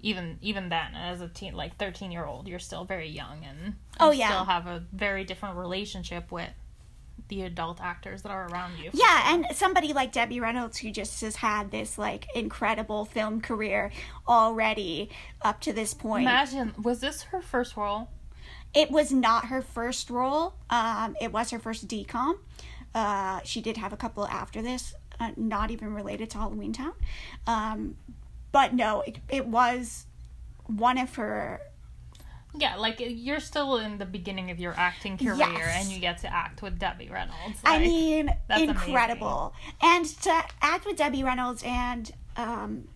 [0.00, 3.74] even even then, as a teen, like thirteen year old, you're still very young and
[3.98, 4.28] oh, you Oh, yeah.
[4.28, 6.50] still have a very different relationship with
[7.28, 8.90] the adult actors that are around you.
[8.92, 13.90] Yeah, and somebody like Debbie Reynolds who just has had this like incredible film career
[14.26, 15.10] already
[15.42, 16.22] up to this point.
[16.22, 18.08] Imagine, was this her first role?
[18.74, 20.54] It was not her first role.
[20.70, 22.38] Um, it was her first DCOM.
[22.94, 26.92] Uh, she did have a couple after this, uh, not even related to Halloween Town.
[27.46, 27.96] Um,
[28.52, 30.06] but no, it, it was
[30.66, 31.60] one of her.
[32.54, 35.84] Yeah, like you're still in the beginning of your acting career, Yes.
[35.84, 37.58] and you get to act with Debbie Reynolds.
[37.64, 39.54] I mean, that's incredible.
[39.82, 40.30] And to
[40.62, 42.88] act with Debbie Reynolds and um,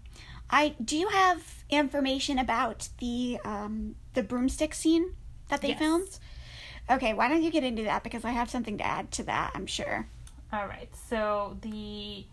[0.50, 5.12] I do you have information about the um, the broomstick scene
[5.48, 5.78] that they Yes.
[5.78, 6.18] filmed?
[6.90, 9.52] Okay, why don't you get into that because I have something to add to that.
[9.54, 10.06] I'm sure.
[10.52, 10.90] All right.
[11.08, 12.24] So the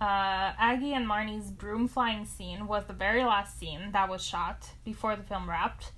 [0.00, 4.70] uh, Aggie and Marnie's broom flying scene was the very last scene that was shot
[4.84, 5.92] before the film wrapped.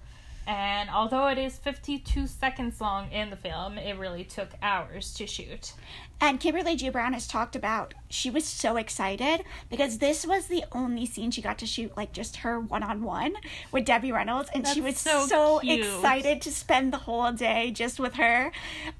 [0.48, 5.26] And although it is 52 seconds long in the film, it really took hours to
[5.26, 5.74] shoot.
[6.22, 6.88] And Kimberly J.
[6.88, 11.42] Brown has talked about she was so excited because this was the only scene she
[11.42, 13.34] got to shoot, like just her one on one
[13.72, 14.48] with Debbie Reynolds.
[14.54, 18.50] And she was so, so excited to spend the whole day just with her.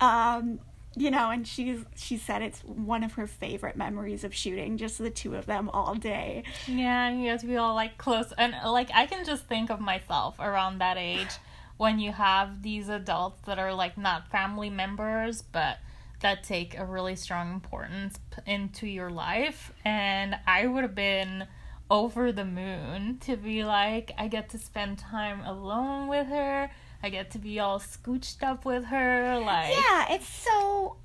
[0.03, 0.61] Um,
[0.97, 4.99] you know, and she she said it's one of her favorite memories of shooting, just
[4.99, 6.45] the two of them all day.
[6.67, 8.33] Yeah, you have to be all like close.
[8.37, 11.31] And like, I can just think of myself around that age
[11.77, 15.79] when you have these adults that are like not family members, but
[16.21, 19.73] that take a really strong importance into your life.
[19.85, 21.47] And I would have been
[21.91, 26.71] over the moon to be like, I get to spend time alone with her.
[27.03, 29.39] I get to be all scooched up with her.
[29.39, 30.97] Like, Yeah, it's so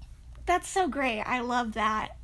[0.46, 1.22] that's so great.
[1.22, 2.18] I love that.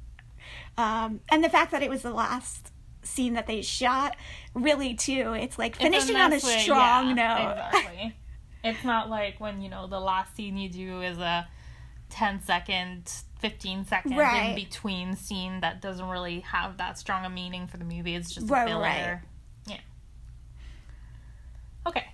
[0.77, 2.71] Um, and the fact that it was the last
[3.03, 4.15] scene that they shot,
[4.53, 5.33] really too.
[5.33, 7.51] It's like It's finishing on a way- strong yeah, note.
[7.77, 8.15] Exactly.
[8.63, 11.47] it's not like when, you know, the last scene you do is a
[12.09, 14.49] 10 second, 15 second Right.
[14.49, 18.15] in between scene that doesn't really have that strong a meaning for the movie.
[18.15, 18.81] It's just a filler.
[18.81, 19.19] right.
[19.67, 19.77] Yeah.
[21.87, 22.05] Okay,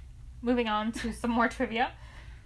[0.46, 1.92] moving on to some more trivia.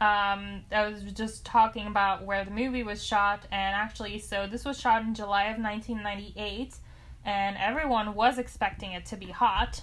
[0.02, 4.64] Um, I was just talking about where the movie was shot, and actually, so this
[4.64, 6.76] was shot in July of 1998,
[7.26, 9.82] and everyone was expecting it to be hot,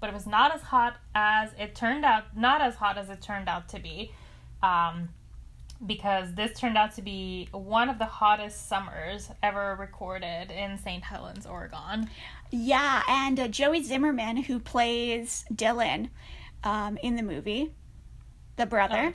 [0.00, 3.20] but it was not as hot as it turned out, not as hot as it
[3.20, 4.10] turned out to be,
[4.62, 5.10] um,
[5.86, 11.04] because this turned out to be one of the hottest summers ever recorded in St.
[11.04, 12.08] Helens, Oregon.
[12.50, 16.08] Yeah, and uh, Joey Zimmerman, who plays Dylan
[16.64, 17.72] um, in the movie,
[18.56, 19.14] the brother,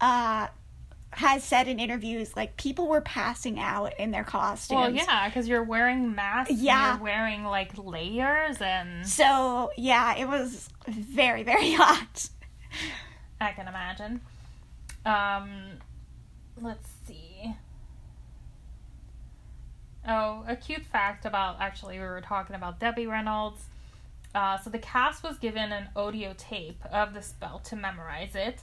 [0.00, 0.48] uh,
[1.12, 4.78] has said in interviews like people were passing out in their costumes.
[4.78, 6.52] Well, yeah, because you're wearing masks.
[6.52, 6.94] Yeah.
[6.94, 12.28] you're wearing like layers, and So yeah, it was very very hot.
[13.40, 14.20] I can imagine.
[15.06, 15.78] Um,
[16.60, 17.54] let's see.
[20.06, 23.62] Oh, a cute fact about actually, we were talking about Debbie Reynolds.
[24.34, 28.62] Uh, so the cast was given an audio tape of the spell to memorize it,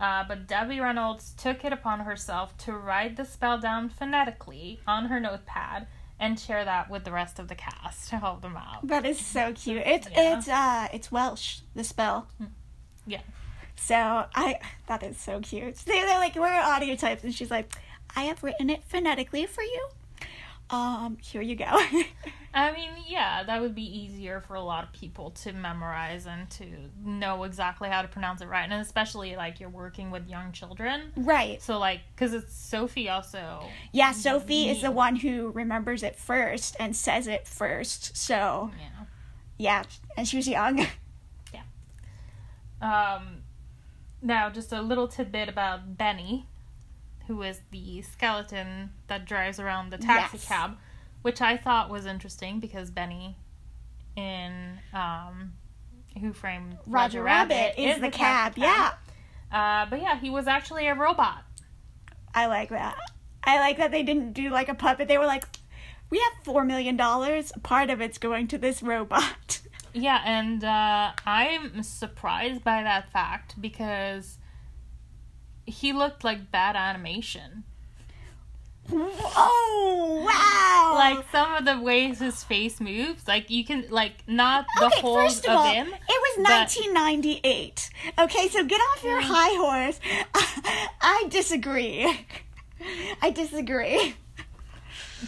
[0.00, 5.06] uh, but Debbie Reynolds took it upon herself to write the spell down phonetically on
[5.06, 5.86] her notepad
[6.20, 8.86] and share that with the rest of the cast to help them out.
[8.86, 9.82] That is so cute.
[9.86, 10.38] It's Yeah.
[10.38, 12.26] it's uh it's Welsh the spell.
[13.06, 13.20] Yeah.
[13.76, 13.94] So
[14.34, 15.76] I that is so cute.
[15.78, 17.72] They- They're like we're audio types, and she's like,
[18.16, 19.88] I have written it phonetically for you.
[20.70, 21.64] Um, here you go.
[22.54, 26.48] I mean, yeah, that would be easier for a lot of people to memorize and
[26.52, 26.66] to
[27.02, 31.12] know exactly how to pronounce it right, and especially like you're working with young children.
[31.16, 31.62] right.
[31.62, 33.62] So like, because it's Sophie also.
[33.92, 38.16] Yeah, Sophie is the one who remembers it first and says it first.
[38.16, 39.04] So Yeah.
[39.58, 39.82] yeah,
[40.16, 40.86] and she was young.
[41.52, 43.16] Yeah.
[43.16, 43.42] Um,
[44.22, 46.46] now just a little tidbit about Benny,
[47.28, 50.48] who is the skeleton that drives around the taxi Yes.
[50.48, 50.76] cab,
[51.22, 53.36] which I thought was interesting because Benny,
[54.16, 55.52] in um,
[56.20, 58.54] Who Framed Roger Rabbit is the cab.
[58.56, 58.94] Yeah,
[59.52, 61.44] Uh, but yeah, he was actually a robot.
[62.34, 62.96] I like that.
[63.44, 65.06] I like that they didn't do like a puppet.
[65.08, 65.44] They were like,
[66.10, 67.52] we have four million dollars.
[67.62, 69.60] Part of it's going to this robot.
[69.94, 74.36] Yeah, and uh, I'm surprised by that fact because
[75.68, 77.64] he looked like bad animation.
[78.92, 80.94] oh wow!
[80.96, 85.00] Like some of the ways his face moves, like you can like not the okay,
[85.00, 85.88] whole first of of all, him.
[85.88, 87.90] it was but- 1998.
[88.18, 89.24] Okay, so get off your mm.
[89.24, 90.00] high horse.
[91.00, 92.26] I disagree.
[93.22, 94.14] I disagree.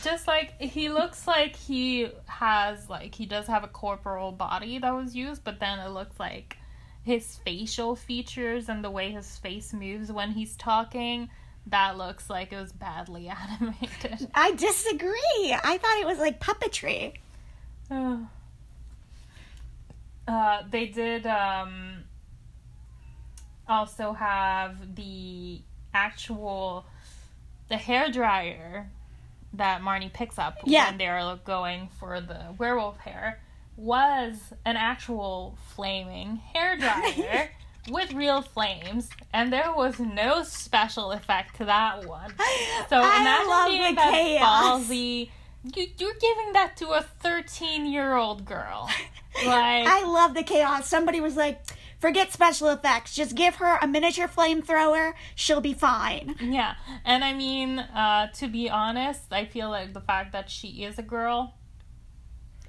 [0.03, 4.91] Just like he looks like he has like he does have a corporal body that
[4.95, 6.57] was used, but then it looks like
[7.03, 11.31] his facial features and the way his face moves when he's talking,
[11.67, 13.29] that looks like it was badly
[13.61, 14.31] animated.
[14.35, 15.57] I disagree.
[15.65, 17.15] I thought it was like puppetry.
[20.29, 22.05] uh, they did um,
[23.69, 25.61] also have the
[25.95, 26.87] actual
[27.69, 28.91] the hair dryer
[29.55, 30.89] that Marnie picks up Yeah.
[30.91, 33.41] when they're going for the werewolf hair
[33.81, 37.51] was an actual flaming hair dryer
[37.91, 42.31] with real flames, and there was no special effect to that one.
[42.89, 44.85] So I imagine love being the that chaos.
[44.89, 45.31] ballsy.
[45.75, 48.89] You, you're giving that to a 13 year old girl.
[49.47, 50.89] Like, I love the chaos.
[50.89, 51.63] Somebody was like,
[52.01, 53.15] forget special effects.
[53.15, 55.13] Just give her a miniature flamethrower.
[55.37, 56.35] She'll be fine.
[56.41, 56.75] yeah.
[57.05, 60.99] And I mean, uh, to be honest, I feel like the fact that she is
[60.99, 61.55] a girl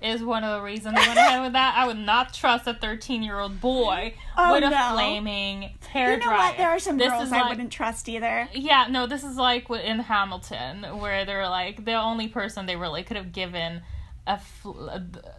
[0.01, 1.75] is one of the reasons I went ahead with that.
[1.77, 4.89] I would not trust a 13 year old boy Oh, with a no.
[4.93, 6.37] flaming hair You know dryer.
[6.37, 6.57] what?
[6.57, 8.49] There are some This girls I like- wouldn't trust either.
[8.53, 13.03] Yeah, no, this is like in Hamilton, where they're like the only person they really
[13.03, 13.81] could have given
[14.27, 14.87] a fl-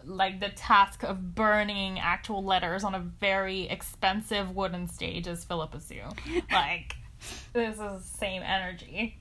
[0.05, 5.79] like the task of burning actual letters on a very expensive wooden stage is Phillipa
[5.79, 6.01] Soo.
[6.51, 6.95] Like,
[7.53, 9.17] this is the same energy.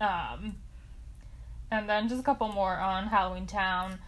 [0.00, 0.56] Um,
[1.70, 4.00] and then just a couple more on Halloween Town.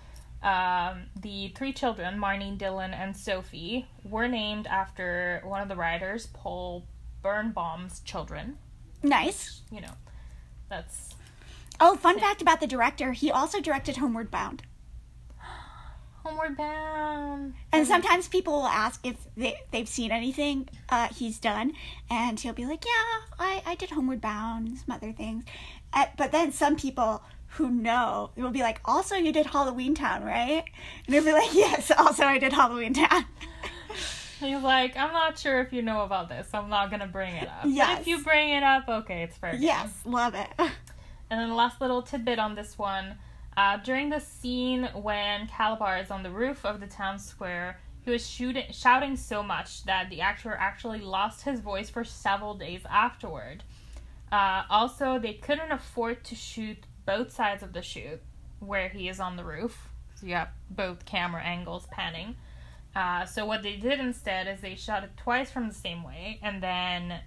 [0.45, 6.27] Um, the three children, Marnie, Dylan, and Sophie, were named after one of the writers,
[6.35, 6.85] Paul
[7.25, 8.59] Bernbaum's children.
[9.03, 9.63] Nice.
[9.73, 9.95] You know,
[10.69, 11.15] that's
[11.81, 13.13] Oh, fun fact about the director.
[13.13, 14.63] He also directed Homeward Bound.
[16.25, 17.55] Homeward Bound.
[17.73, 21.73] And sometimes people will ask if they, they've seen anything uh, he's done,
[22.11, 25.45] and he'll be like, "Yeah, I, I did Homeward Bound and some other things."
[25.93, 27.23] Uh, but then some people
[27.55, 30.65] who know it will be like, "Also, you did Halloween Town, right?"
[31.07, 33.25] And he'll be like, "Yes, also I did Halloween Town."
[34.41, 37.35] He's like, I'm not sure if you know about this, so I'm not gonna bring
[37.37, 37.63] it up.
[37.63, 38.01] But Yes.
[38.01, 39.53] if you bring it up, okay, it's fair.
[39.53, 39.63] game.
[39.63, 40.49] yes, love it.
[41.31, 43.17] And then the last little tidbit on this one.
[43.57, 48.11] Uh, during the scene when Calabar is on the roof of the town square, He
[48.11, 52.83] was shooting, shouting so much that the actor actually lost his voice for several days
[52.91, 53.65] afterward.
[54.31, 58.21] Uh, also, they couldn't afford to shoot both sides of the shoot
[58.61, 59.89] where he is on the roof.
[60.17, 62.37] So you have both camera angles panning.
[62.95, 66.39] Uh, so what they did instead is they shot it twice from the same way,
[66.43, 67.21] and then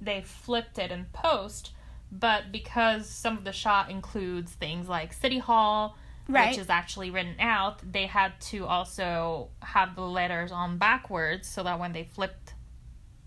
[0.00, 1.72] they flipped it in post.
[2.12, 5.96] But because some of the shot includes things like City Hall,
[6.28, 6.50] Right.
[6.50, 11.64] which is actually written out, they had to also have the letters on backwards so
[11.64, 12.54] that when they flipped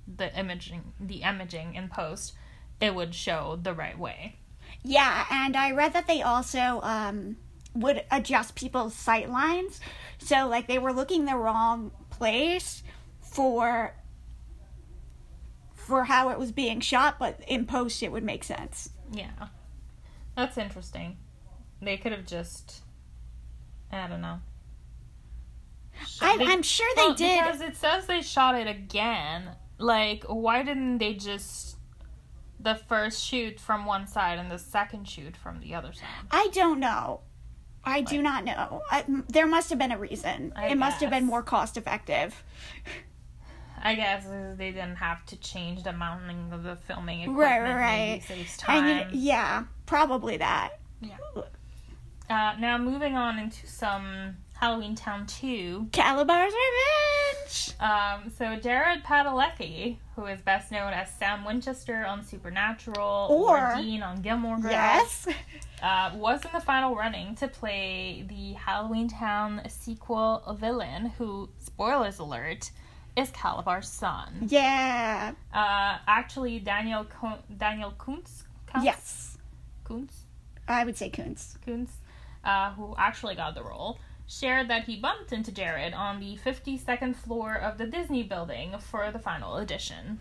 [0.07, 2.33] the imaging, the imaging in post,
[2.79, 4.39] it would show the right way.
[4.83, 7.37] Yeah, and I read that they also um,
[7.73, 9.79] would adjust people's sight lines.
[10.17, 12.83] So, like, they were looking the wrong place
[13.21, 13.95] for
[15.73, 18.89] for how it was being shot, but in post it would make sense.
[19.11, 19.49] Yeah.
[20.35, 21.17] That's interesting.
[21.81, 22.83] They could have just
[23.91, 24.39] I don't know.
[26.21, 27.43] I, I'm sure they well, did.
[27.43, 29.49] Because it says they shot it again.
[29.77, 31.72] Like, why didn't they just
[32.63, 36.07] the first shoot from one side and the second shoot from the other side?
[36.31, 37.21] I don't know.
[37.83, 38.81] I do not know.
[38.89, 40.53] I, there must have been a reason.
[40.55, 42.43] I it must have been more cost effective.
[43.83, 47.37] I guess they didn't have to change the mounting of the filming equipment.
[47.37, 48.23] Right, right, right.
[48.23, 49.13] saves And time.
[49.13, 50.79] you, yeah, probably that.
[52.29, 55.87] Uh, now moving on into some Halloween Town 2.
[55.91, 57.71] Kalabar's Revenge.
[57.79, 64.01] Um, so Jared Padalecki, who is best known as Sam Winchester on Supernatural Or- Dean
[64.03, 65.27] on Gilmore Girls, Yes.
[65.83, 72.19] uh, was in the final running to play the Halloween Town sequel villain, who, spoilers
[72.19, 72.71] alert,
[73.17, 74.45] is Kalabar's son.
[74.47, 75.33] Yeah.
[75.53, 78.85] Uh, actually, Daniel Co- Daniel Kountz, Kuntz?
[78.85, 79.37] Yes.
[79.83, 80.23] Kuntz,
[80.69, 81.57] I would say Coons.
[81.65, 81.91] Kuntz,
[82.45, 87.15] uh, who actually got the role, shared that he bumped into Jared on the 52nd
[87.15, 90.19] floor of the Disney building for the final edition.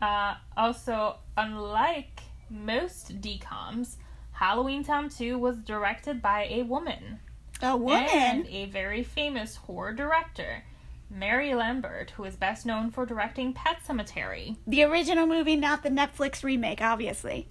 [0.00, 3.96] Uh, also, unlike most DCOMs,
[4.32, 7.20] Halloween Town 2 was directed by a woman.
[7.62, 8.08] A woman.
[8.08, 10.64] And a very famous horror director,
[11.10, 14.56] Mary Lambert, who is best known for directing Pet Sematary.
[14.66, 17.48] The original movie, not the Netflix remake, obviously.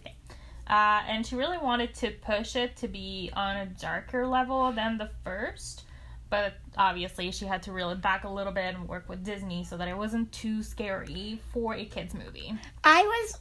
[0.69, 4.97] Uh, and she really wanted to push it to be on a darker level than
[4.97, 5.83] the first.
[6.29, 9.63] But obviously, she had to reel it back a little bit and work with Disney
[9.63, 12.53] so that it wasn't too scary for a kids' movie.
[12.83, 13.39] I was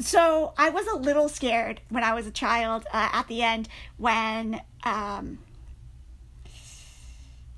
[0.00, 3.68] so I was a little scared when I was a child uh, at the end
[3.96, 5.38] when um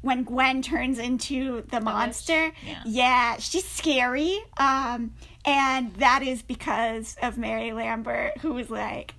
[0.02, 2.52] when Gwen turns into the monster.
[2.86, 3.36] Yeah.
[3.38, 4.38] she's scary.
[4.56, 9.14] Um and that is because of Mary Lambert who was like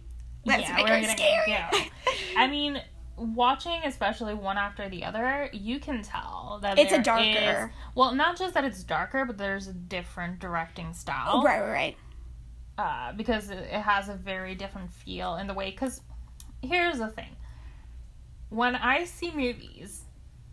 [0.45, 1.57] let's Yeah, make we're her gonna scary.
[1.71, 1.79] go.
[2.37, 2.81] I mean,
[3.17, 8.13] watching especially one after the other, you can tell that It's a darker- is- well,
[8.15, 11.43] not just that it's darker, but there's a different directing style.
[11.43, 11.97] right, right, right.
[12.77, 15.69] uh, because it it has a very different feel in the way.
[15.71, 16.01] Because
[16.63, 17.35] here's the thing:
[18.49, 20.03] when I see movies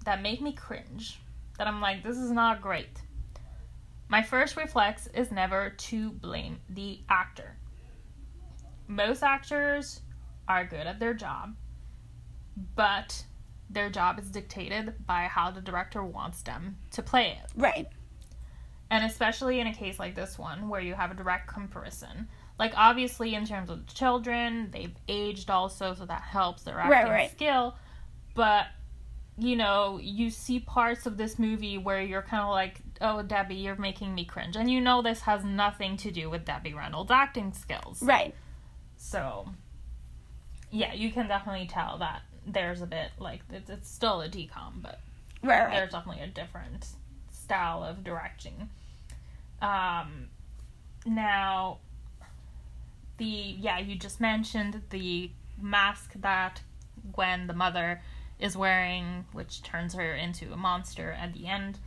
[0.05, 1.19] that make me cringe,
[1.57, 3.01] that I'm like, this is not great.
[4.09, 7.59] My first reflex is never to blame the actor.
[8.87, 10.01] Most actors
[10.49, 11.55] are good at their job,
[12.75, 13.25] but
[13.69, 17.51] their job is dictated by how the director wants them to play it.
[17.55, 17.87] Right.
[18.91, 22.29] And especially in a case like this one, where you have a direct comparison.
[22.59, 26.91] Like, obviously, in terms of the children, they've aged also, so that helps their acting
[26.91, 27.31] Right, right.
[27.31, 27.77] skill.
[28.35, 28.67] But,
[29.37, 33.57] you know, you see parts of this movie where you're kind of like, oh, Debbie,
[33.57, 34.57] you're making me cringe.
[34.57, 38.03] And you know this has nothing to do with Debbie Reynolds' acting skills.
[38.03, 38.35] Right.
[38.97, 39.49] So,
[40.71, 44.83] yeah, you can definitely tell that there's a bit, like, it's, it's still a DCOM,
[44.83, 45.01] but
[45.43, 45.71] Right, right.
[45.75, 46.87] there's definitely a different
[47.31, 48.69] style of directing.
[49.63, 50.29] Um,
[51.07, 51.79] now,
[53.19, 55.31] the yeah, you just mentioned the
[55.61, 56.63] mask that
[57.13, 58.03] Gwen, the mother,
[58.39, 61.79] is wearing, which turns her into a monster at the end.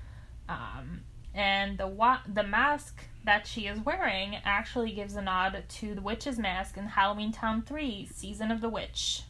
[0.52, 1.02] Um,
[1.34, 6.02] and the wa- the mask that she is wearing actually gives a nod to the
[6.02, 9.24] witch's mask in Halloween Town 3, Season of the Witch,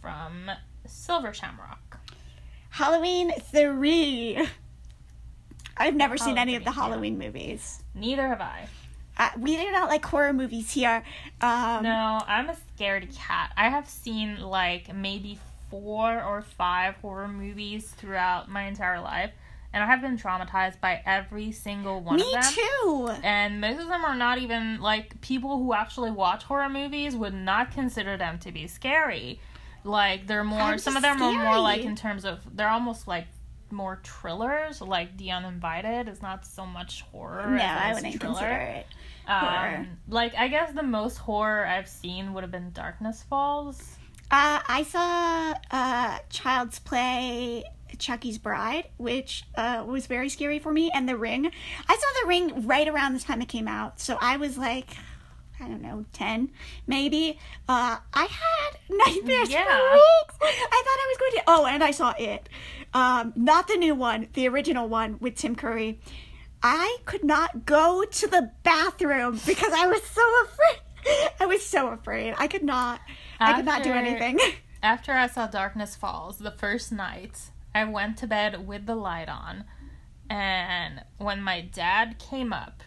[0.00, 0.50] from
[0.86, 1.98] Silver Shamrock.
[2.70, 4.46] Halloween 3.
[5.76, 7.82] I've never seen any of the Halloween, Halloween movies.
[7.94, 8.68] Neither have I.
[9.16, 11.02] Uh, we do not like horror movies here.
[11.40, 13.52] Um, No, I'm a scaredy cat.
[13.56, 15.38] I have seen like maybe
[15.70, 19.32] four or five horror movies throughout my entire life,
[19.72, 22.52] and I have been traumatized by every single one Me of them.
[22.54, 23.10] Me too.
[23.22, 27.34] And most of them are not even like people who actually watch horror movies would
[27.34, 29.40] not consider them to be scary.
[29.84, 33.06] Like they're more How some of them are more like in terms of they're almost
[33.06, 33.26] like
[33.70, 37.50] more thrillers, like The Uninvited is not so much horror.
[37.50, 38.34] No, as I wouldn't thriller.
[38.34, 38.86] consider it.
[39.26, 39.76] horror.
[39.80, 43.96] Um, like I guess the most horror I've seen would have been Darkness Falls.
[44.30, 47.64] Uh, I saw uh, Child's Play
[47.98, 51.50] Chucky's Bride, which uh, was very scary for me, and The Ring.
[51.88, 54.90] I saw The Ring right around the time it came out, so I was like,
[55.60, 56.50] I don't know, 10
[56.86, 57.38] maybe.
[57.68, 59.64] Uh, I had nightmares Yeah.
[59.64, 60.34] for weeks.
[60.40, 61.42] I thought I was going to.
[61.48, 62.48] Oh, and I saw it.
[62.94, 65.98] Um, not the new one, the original one with Tim Curry.
[66.62, 71.30] I could not go to the bathroom because I was so afraid.
[71.40, 72.34] I was so afraid.
[72.38, 73.00] I could not.
[73.40, 74.38] I could not do anything.
[74.82, 79.28] After I saw Darkness Falls, the first night, I went to bed with the light
[79.28, 79.64] on.
[80.28, 82.82] And when my dad came up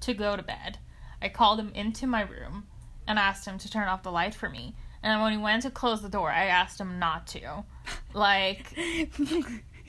[0.00, 0.78] to go to bed,
[1.22, 2.66] I called him into my room
[3.06, 4.74] and asked him to turn off the light for me.
[5.04, 7.64] And when he went to close the door, I asked him not to.
[8.14, 8.74] Like,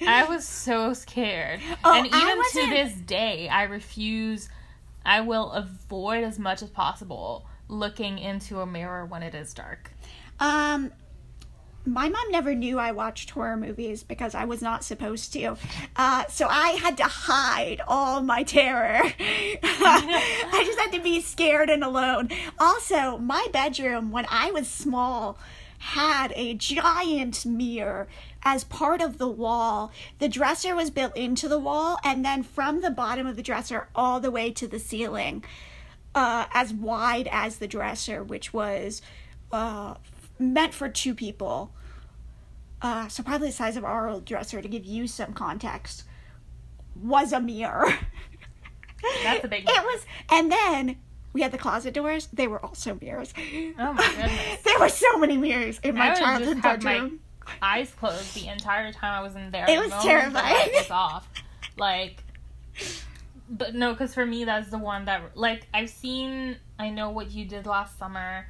[0.05, 1.61] I was so scared.
[1.83, 4.49] Oh, and even to this day, I refuse,
[5.05, 9.91] I will avoid as much as possible looking into a mirror when it is dark.
[10.39, 10.91] Um,
[11.85, 15.57] my mom never knew I watched horror movies because I was not supposed to.
[15.95, 19.01] Uh, so I had to hide all my terror.
[19.19, 22.29] I just had to be scared and alone.
[22.59, 25.37] Also, my bedroom, when I was small,
[25.79, 28.07] had a giant mirror
[28.43, 29.91] as part of the wall.
[30.19, 33.87] The dresser was built into the wall, and then from the bottom of the dresser
[33.95, 35.43] all the way to the ceiling,
[36.13, 39.01] uh, as wide as the dresser, which was
[39.51, 39.95] uh,
[40.39, 41.71] meant for two people.
[42.81, 46.03] Uh, so probably the size of our old dresser to give you some context
[46.95, 47.93] was a mirror.
[49.23, 50.97] That's a big It was, and then
[51.33, 52.27] we had the closet doors.
[52.33, 53.33] They were also mirrors.
[53.37, 54.61] Oh my goodness.
[54.63, 57.09] there were so many mirrors in my childhood just have my
[57.61, 59.65] eyes closed the entire time I was in there.
[59.69, 60.33] It was terrifying.
[60.33, 61.27] light was off.
[61.77, 62.23] Like,
[63.49, 66.57] but no, because for me that's the one that like I've seen.
[66.77, 68.47] I know what you did last summer.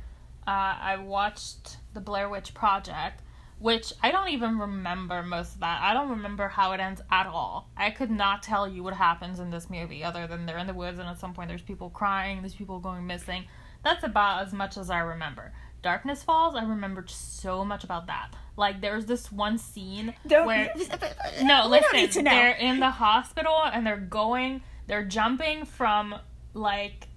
[0.50, 3.22] Uh, I watched the Blair Witch Project,
[3.60, 5.80] which I don't even remember most of that.
[5.84, 7.70] I don't remember how it ends at all.
[7.78, 10.74] I could not tell you what happens in this movie other than they're in the
[10.74, 13.46] woods and at some point there's people crying, there's people going missing.
[13.84, 15.54] That's about as much as I remember.
[15.84, 18.34] Darkness Falls, I remembered so much about that.
[18.58, 20.74] Like there's this one scene Don't, where
[21.44, 21.90] no, listen.
[21.94, 22.32] need to know.
[22.32, 24.64] They're in the hospital and they're going.
[24.88, 26.16] They're jumping from
[26.56, 27.09] like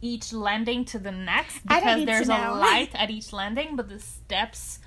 [0.00, 2.54] each landing to the next because there's a know.
[2.60, 4.78] light at each landing, but the steps,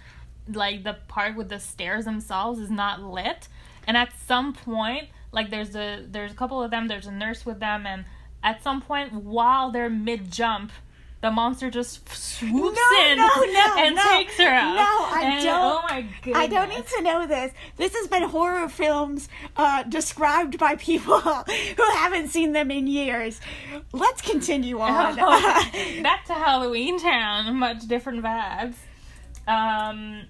[0.52, 3.48] like the part with the stairs themselves, is not lit.
[3.86, 6.88] And at some point, like there's a there's a couple of them.
[6.88, 8.06] There's a nurse with them, and
[8.44, 10.72] at some point while they're mid jump.
[11.24, 14.76] The monster just swoops No, in no, no, and takes her out.
[14.76, 16.36] No, I And- don't- Oh my goodness!
[16.36, 17.54] I don't need to know this.
[17.78, 23.40] This has been horror films uh, described by people who haven't seen them in years.
[23.94, 25.16] Let's continue on.
[26.04, 28.76] Back to Halloween Town, much different vibes.
[29.48, 30.24] Um,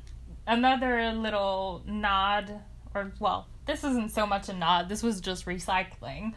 [0.46, 2.60] another little nod,
[2.94, 4.90] or well, this isn't so much a nod.
[4.90, 6.34] This was just recycling.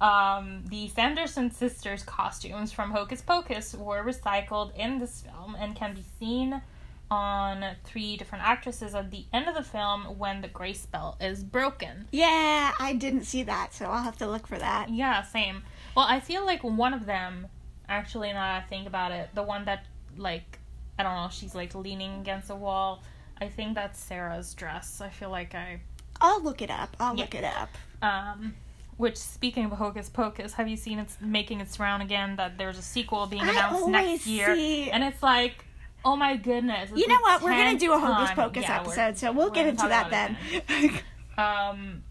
[0.00, 5.94] Um, the Sanderson sisters' costumes from Hocus Pocus were recycled in this film and can
[5.94, 6.62] be seen
[7.10, 11.42] on three different actresses at the end of the film when the gray spell is
[11.42, 12.06] broken.
[12.12, 14.88] yeah, I didn't see that, so I'll have to look for that.
[14.90, 15.64] Yeah, same.
[15.96, 17.48] Well, I feel like one of them,
[17.88, 19.86] actually, now that I think about it, the one that,
[20.16, 20.60] like,
[20.98, 23.02] I don't know, she's like leaning against a wall.
[23.40, 25.00] I think that's Sarah's dress.
[25.00, 25.80] I feel like I,
[26.20, 26.96] I'll look it up.
[27.00, 27.24] I'll Yeah.
[27.24, 27.70] look it up.
[28.02, 28.54] um,
[29.00, 32.36] which speaking of Hocus Pocus, have you seen it's making its round again?
[32.36, 35.64] That there's a sequel being announced next year, see- and it's like,
[36.04, 36.90] oh my goodness!
[36.94, 37.42] You know what?
[37.42, 40.36] We're gonna do a Hocus Pocus yeah, episode, so we'll get into that about
[40.68, 40.92] then.
[41.38, 42.02] um,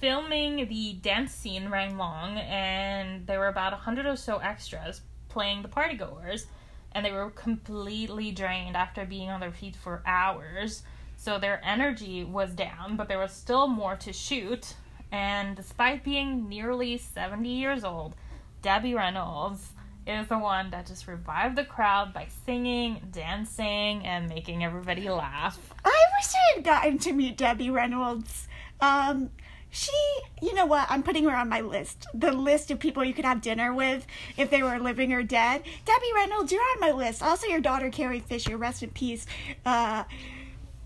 [0.00, 5.02] filming the dance scene ran long, and there were about a hundred or so extras
[5.28, 6.46] playing the partygoers,
[6.92, 10.82] and they were completely drained after being on their feet for hours.
[11.16, 14.74] So their energy was down, but there was still more to shoot.
[15.12, 18.14] And despite being nearly 70 years old,
[18.62, 19.72] Debbie Reynolds
[20.06, 25.74] is the one that just revived the crowd by singing, dancing, and making everybody laugh.
[25.84, 28.46] I wish I had gotten to meet Debbie Reynolds.
[28.80, 29.30] Um,
[29.70, 29.92] she,
[30.40, 30.86] you know what?
[30.88, 32.06] I'm putting her on my list.
[32.14, 35.62] The list of people you could have dinner with if they were living or dead.
[35.84, 37.22] Debbie Reynolds, you're on my list.
[37.22, 39.26] Also, your daughter Carrie Fisher, rest in peace.
[39.64, 40.04] Uh,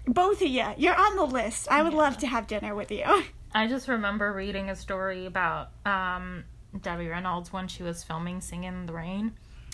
[0.07, 1.69] both of you, you're on the list.
[1.71, 3.05] I would love to have dinner with you.
[3.55, 6.45] I just remember reading a story about um,
[6.81, 9.33] Debbie Reynolds when she was filming Singing in the Rain.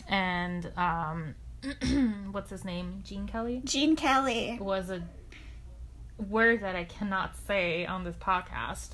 [0.09, 1.35] And um,
[2.33, 3.03] what's his name?
[3.05, 3.61] Gene Kelly?
[3.64, 4.59] Gene Kelly.
[4.61, 5.03] Was a
[6.29, 8.91] word that I cannot say on this podcast.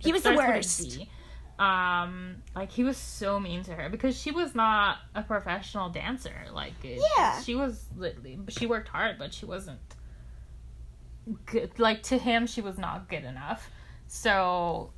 [0.00, 1.10] He It was the starts with a worst.
[1.58, 6.34] Um, like he was so mean to her because she was not a professional dancer.
[6.52, 7.40] Like, it- Yeah.
[7.40, 7.84] she was.
[8.48, 9.78] She worked hard, but she wasn't
[11.46, 11.78] good.
[11.78, 13.70] Like to him, she was not good enough.
[14.08, 14.90] So,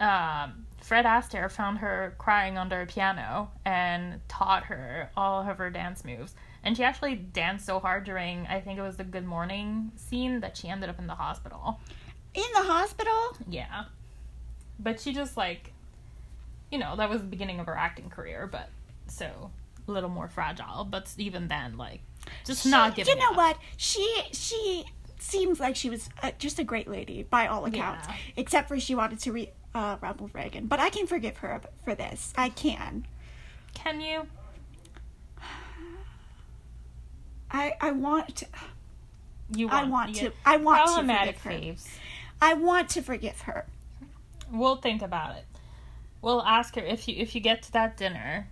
[0.00, 5.70] um, Fred Astaire found her crying under a piano and taught her all of her
[5.70, 6.34] dance moves.
[6.62, 10.40] And she actually danced so hard during, I think it was the Good Morning scene,
[10.40, 11.80] that she ended up in the hospital.
[12.34, 13.36] In the hospital?
[13.48, 13.84] Yeah.
[14.78, 15.72] But she just, like,
[16.70, 18.68] you know, that was the beginning of her acting career, but
[19.06, 19.50] so
[19.88, 20.84] a little more fragile.
[20.84, 22.00] But even then, like,
[22.44, 23.36] just not She- giving You know up.
[23.36, 23.58] what?
[23.76, 24.84] She she
[25.22, 28.16] seems like she was uh, just a great lady by all accounts, Yeah.
[28.36, 30.66] except for she wanted to re- uh, Ronald Reagan.
[30.66, 32.32] But I can forgive her for this.
[32.36, 33.06] I can.
[33.74, 34.26] Can you?
[37.50, 38.46] I I want to,
[39.54, 41.02] You I want, want you to I want to
[41.34, 41.76] forgive her.
[42.42, 43.66] I want to forgive her.
[44.52, 45.44] We'll think about it.
[46.22, 48.48] We'll ask her if you if you get to that dinner.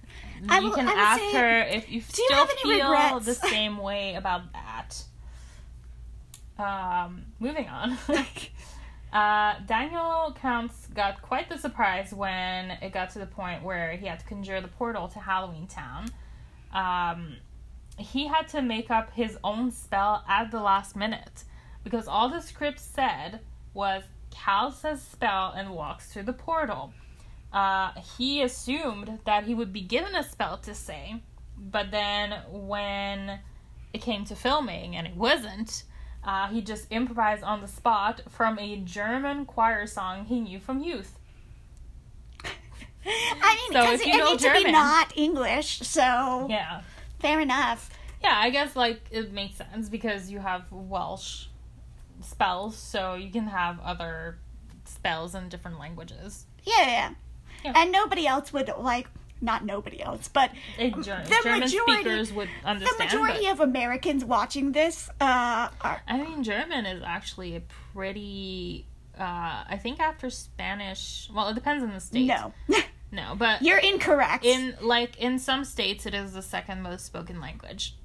[0.48, 3.26] I you will- can I ask say, her if you you still any feel regrets?
[3.26, 5.02] the same way about that.
[6.58, 7.98] Um, moving on.
[9.12, 14.06] uh, Daniel Kountz got quite the surprise when it got to the point where he
[14.06, 16.08] had to conjure the portal to Halloween Town.
[16.72, 17.36] Um,
[17.98, 21.44] he had to make up his own spell at the last minute
[21.82, 23.40] because all the script said
[23.72, 26.92] was Cal says spell and walks through the portal.
[27.52, 31.22] Uh, he assumed that he would be given a spell to say,
[31.56, 33.38] but then when
[33.92, 35.84] it came to filming and it wasn't,
[36.24, 40.80] uh, he just improvised on the spot from a German choir song he knew from
[40.80, 41.18] youth.
[42.44, 46.46] I mean, So because if it you know needs to be German- not English, so
[46.48, 46.80] Yeah.
[47.20, 47.90] fair enough.
[48.22, 51.46] Yeah, I guess like it makes sense because you have Welsh
[52.22, 54.38] spells, so you can have other
[54.86, 56.46] spells in different languages.
[56.64, 57.10] Yeah, yeah.
[57.62, 57.72] Yeah.
[57.76, 59.08] And nobody else would like
[59.44, 61.02] not nobody else, but Ger- the
[61.42, 66.42] German majority speakers would the majority but- of Americans watching this uh, are I mean,
[66.42, 68.86] German is actually a pretty.
[69.18, 71.28] Uh, I think after Spanish.
[71.32, 72.26] Well, it depends on the state.
[72.26, 72.52] no.
[73.12, 74.44] no, but You're incorrect.
[74.44, 77.96] in like in some states, it is the second most spoken language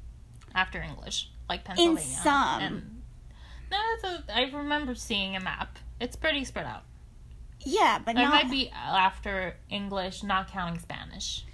[0.53, 1.99] after English, like Pennsylvania.
[2.01, 2.61] In some.
[2.61, 3.01] And,
[3.71, 5.79] no, a, I remember seeing a map.
[5.99, 6.83] It's pretty spread out.
[7.65, 11.45] Yeah, but It not might be after English, not counting Spanish.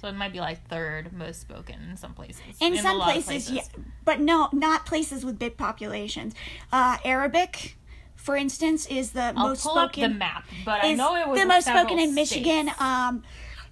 [0.00, 2.42] So it might be like third most spoken in some places.
[2.60, 3.62] in a some of places, yeah,
[4.04, 6.34] but no, not places with big populations.
[6.70, 7.78] Uh, Arabic,
[8.14, 10.04] for instance, is the I'll most pull spoken.
[10.04, 12.70] up the map, but I know it was the in most spoken in Michigan.
[12.78, 13.22] Um,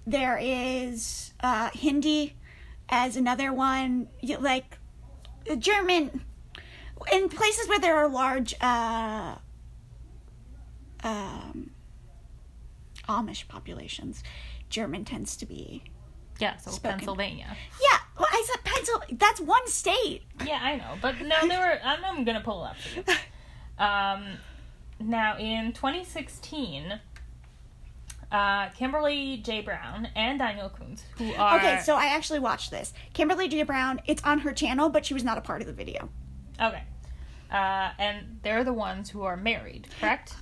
[0.07, 2.35] there is uh, Hindi
[2.89, 4.07] as another one.
[4.39, 4.79] Like
[5.59, 6.23] German,
[7.11, 9.35] in places where there are large uh,
[11.03, 11.69] um,
[13.07, 14.23] Amish populations,
[14.69, 15.83] German tends to be.
[16.39, 16.97] Yeah, so spoken.
[16.97, 17.55] Pennsylvania.
[17.81, 19.15] Yeah, well, I said Pennsylvania.
[19.19, 20.23] That's one state.
[20.45, 21.79] Yeah, I know, but no, they were.
[21.83, 23.03] I'm, I'm gonna pull up for you.
[23.79, 24.37] Um,
[24.99, 26.99] now in 2016,
[28.31, 29.61] uh, Kimberly J.
[29.61, 32.93] Brown and Daniel Kountz, who are Okay, so I actually watched this.
[33.13, 33.63] Kimberly J.
[33.63, 33.99] Brown.
[34.05, 36.09] It's on her channel, but she was not a part of the video.
[36.61, 36.83] okay,
[37.51, 40.35] uh, and they're the ones who are married, correct?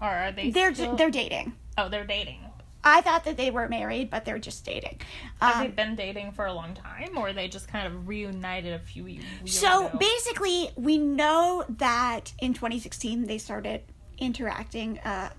[0.00, 0.50] Or are they?
[0.50, 0.94] They're still...
[0.94, 1.54] they're dating.
[1.78, 2.40] Oh, they're dating.
[2.84, 5.00] I thought that they were married, but they're just dating.
[5.40, 8.72] Have Um, they been dating for a long time, or they just kind of reunited
[8.72, 9.98] a few years so ago?
[9.98, 13.82] basically, we know that in 2016 they started
[14.16, 15.30] interacting uh,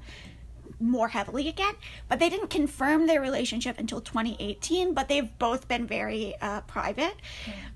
[0.81, 1.73] more heavily again,
[2.09, 4.93] but they didn't confirm their relationship until 2018.
[4.93, 7.15] But they've both been very uh, private.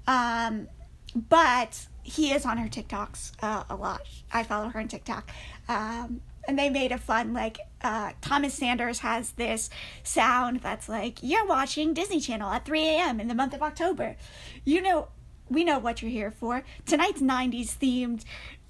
[0.07, 0.67] Um,
[1.15, 4.01] but he is on her TikToks uh, a lot.
[4.31, 5.31] I follow her on TikTok.
[5.69, 9.69] Um, and they made a fun, like, uh, Thomas Sanders has this
[10.03, 13.19] sound that's like, you're watching Disney Channel at 3 a.m.
[13.19, 14.15] in the month of October.
[14.63, 15.07] You know,
[15.49, 16.63] we know what you're here for.
[16.85, 18.23] Tonight's 90s themed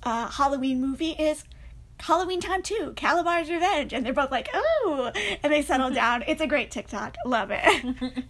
[0.04, 1.44] uh, Halloween movie is
[2.00, 3.94] Halloween Time 2, Kalabar's Revenge.
[3.94, 5.12] And they're both like, oh,
[5.44, 6.24] And they settle down.
[6.28, 7.16] It's a great TikTok.
[7.26, 8.14] Love it.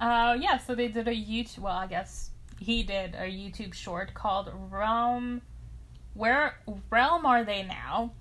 [0.00, 1.58] Uh, yeah, so they did a YouTube.
[1.58, 5.42] Well, I guess he did a YouTube short called Realm.
[6.18, 6.58] Where
[6.90, 8.12] Realm are they now?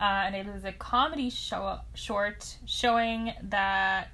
[0.00, 4.08] Uh, and it is a comedy show short showing that.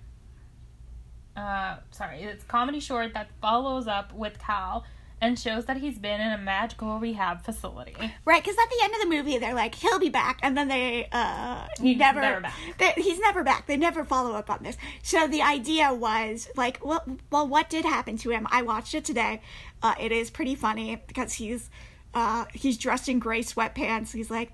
[1.37, 4.85] Uh, sorry, it's a comedy short that follows up with Cal
[5.21, 7.95] and shows that he's been in a magical rehab facility.
[8.25, 10.69] Right, because at the end of the movie, they're like, he'll be back, and then
[10.69, 12.55] they uh, He's never, never back.
[12.79, 13.67] they- he's never back.
[13.67, 14.77] They never follow up on this.
[15.03, 18.47] So the idea was like, well, well, what did happen to him?
[18.51, 19.43] I watched it today.
[19.83, 21.69] Uh, it is pretty funny because he's
[22.17, 24.13] uh, he's dressed in gray sweatpants.
[24.13, 24.51] He's like,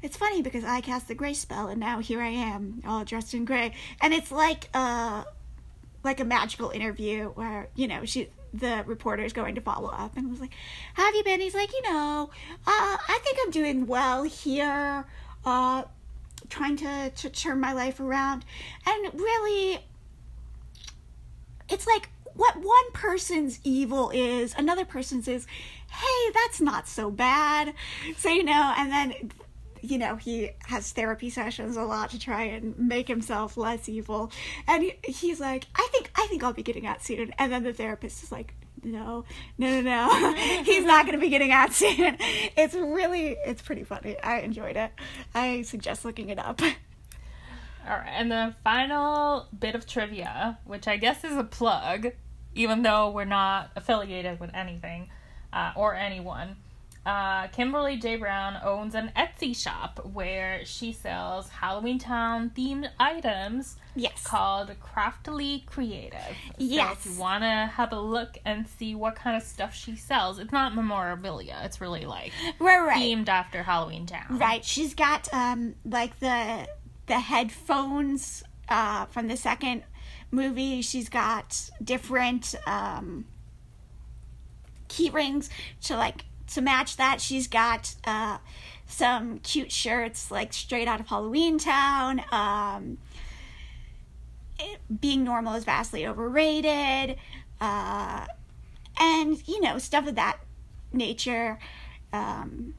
[0.00, 3.34] it's funny because I cast the gray spell and now here I am, all dressed
[3.34, 3.74] in gray.
[4.00, 5.24] And it's like uh
[6.02, 10.16] like a magical interview where, you know, she the reporter is going to follow up
[10.16, 10.54] and was like,
[10.94, 11.40] have you been?
[11.40, 12.30] He's like, you know,
[12.66, 15.04] uh, I think I'm doing well here,
[15.44, 15.82] uh
[16.48, 18.46] trying to, to turn my life around.
[18.86, 19.84] And really
[21.68, 25.46] it's like what one person's evil is, another person's is,
[25.92, 27.74] hey, that's not so bad.
[28.16, 29.32] So, you know, and then
[29.82, 34.30] you know, he has therapy sessions a lot to try and make himself less evil.
[34.68, 37.32] And he, he's like, I think, I think I'll be getting out soon.
[37.36, 39.24] And then the therapist is like, no,
[39.58, 40.34] no, no, no.
[40.64, 42.16] he's not going to be getting out soon.
[42.56, 44.20] It's really, it's pretty funny.
[44.20, 44.92] I enjoyed it.
[45.34, 46.60] I suggest looking it up.
[47.88, 52.12] All right, and the final bit of trivia, which I guess is a plug,
[52.54, 55.08] even though we're not affiliated with anything
[55.52, 56.56] uh, or anyone
[57.04, 58.16] uh, Kimberly J.
[58.16, 63.76] Brown owns an Etsy shop where she sells Halloween Town themed items.
[63.96, 64.24] Yes.
[64.24, 66.20] Called Craftily Creative.
[66.20, 67.04] So yes.
[67.04, 70.38] if you want to have a look and see what kind of stuff she sells,
[70.38, 71.60] it's not memorabilia.
[71.64, 73.02] It's really like right, right.
[73.02, 74.38] themed after Halloween Town.
[74.38, 74.64] Right.
[74.64, 76.68] She's got um like the
[77.06, 79.82] the headphones uh from the second
[80.30, 80.82] movie.
[80.82, 83.26] She's got different um
[84.92, 85.50] key rings
[85.82, 88.38] to like to match that, she's got uh,
[88.86, 92.22] some cute shirts like straight out of Halloween Town.
[92.30, 92.98] Um,
[95.00, 97.16] being normal is vastly overrated.
[97.60, 98.26] Uh,
[99.00, 100.38] and, you know, stuff of that
[100.92, 101.58] nature.
[102.12, 102.74] Um,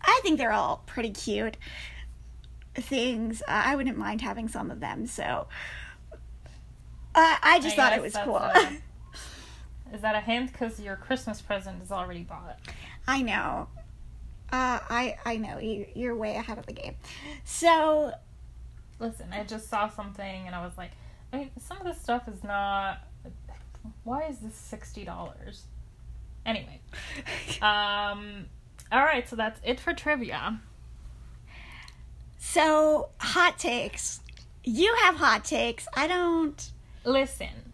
[0.00, 1.56] I think they're all pretty cute
[2.74, 3.42] things.
[3.42, 5.06] Uh, I wouldn't mind having some of them.
[5.06, 5.48] So
[7.14, 8.48] uh, I just I thought it was cool.
[9.92, 10.52] Is that a hint?
[10.52, 12.58] Because your Christmas present is already bought.
[13.06, 13.68] I know.
[14.50, 16.94] Uh, I I know you you're way ahead of the game.
[17.44, 18.12] So,
[18.98, 20.92] listen, I just saw something and I was like,
[21.32, 23.00] I mean, some of this stuff is not.
[24.04, 25.64] Why is this sixty dollars?
[26.46, 26.80] Anyway,
[27.62, 28.46] um,
[28.90, 30.60] all right, so that's it for trivia.
[32.38, 34.20] So hot takes.
[34.64, 35.86] You have hot takes.
[35.94, 36.70] I don't.
[37.04, 37.72] Listen,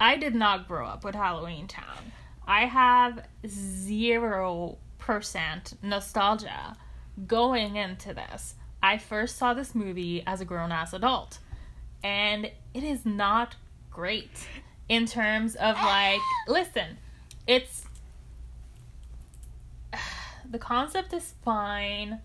[0.00, 2.12] I did not grow up with Halloween Town.
[2.46, 6.76] I have zero percent nostalgia
[7.26, 8.54] going into this.
[8.82, 11.38] I first saw this movie as a grown ass adult,
[12.02, 13.56] and it is not
[13.90, 14.46] great
[14.88, 16.98] in terms of like, listen,
[17.46, 17.84] it's
[20.48, 22.20] the concept is fine.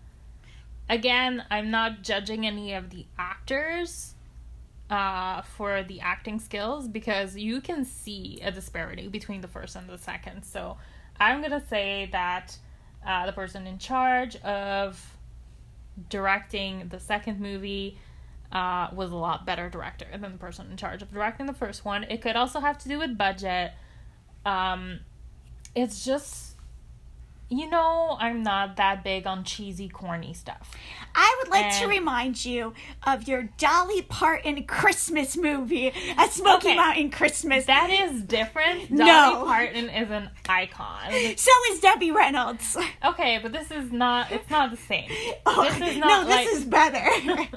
[0.88, 4.13] Again, I'm not judging any of the actors
[4.90, 9.88] uh, for the acting skills because you can see a disparity between the first and
[9.88, 10.44] the second.
[10.44, 10.76] So
[11.18, 12.56] I'm gonna say that
[13.06, 15.16] uh, the person in charge of
[16.08, 17.98] directing the second movie
[18.52, 21.84] uh, was a lot better director than the person in charge of directing the first
[21.84, 22.04] one.
[22.04, 23.72] It could also have to do with budget.
[24.44, 25.00] Um,
[25.74, 26.53] it's just
[27.58, 30.70] you know I'm not that big on cheesy, corny stuff.
[31.14, 32.74] I would like and, to remind you
[33.06, 35.88] of your Dolly Parton Christmas movie,
[36.18, 37.66] A Smoky okay, Mountain Christmas.
[37.66, 38.88] That is different.
[38.88, 39.44] Dolly no.
[39.44, 41.10] Parton is an icon.
[41.36, 42.76] So is Debbie Reynolds.
[43.04, 44.32] Okay, but this is not.
[44.32, 45.10] It's not the same.
[45.46, 46.08] Oh, this is not.
[46.08, 47.48] No, this like, is better.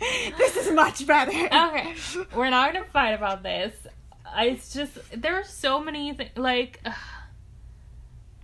[0.38, 1.30] this is much better.
[1.30, 1.94] Okay,
[2.34, 3.72] we're not gonna fight about this.
[4.36, 6.80] It's just there are so many things like.
[6.84, 6.92] Uh,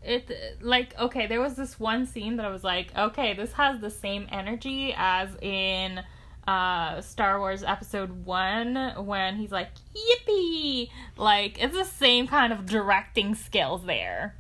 [0.03, 0.31] it
[0.61, 3.91] like okay there was this one scene that i was like okay this has the
[3.91, 6.01] same energy as in
[6.49, 10.91] uh star wars episode one when he's like yippee!
[11.17, 14.35] Like it's the same kind of directing skills there.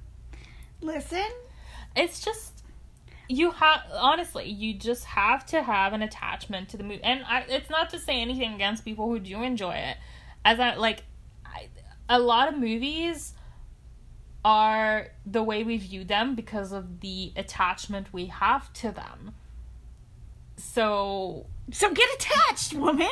[0.80, 1.28] Listen.
[1.94, 2.64] It's just
[3.28, 7.44] you have honestly you just have to have an attachment to the movie and I,
[7.48, 9.96] it's not to say anything against people who do enjoy it.
[10.44, 11.02] As i like
[11.44, 11.68] I,
[12.08, 13.34] a lot of movies
[14.45, 19.34] are the way we view them because of the attachment we have to them.
[20.57, 23.09] So so get attached, woman.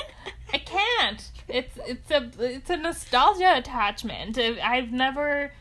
[0.52, 1.30] I can't.
[1.48, 4.38] It's it's a it's a nostalgia attachment.
[4.38, 5.52] I've never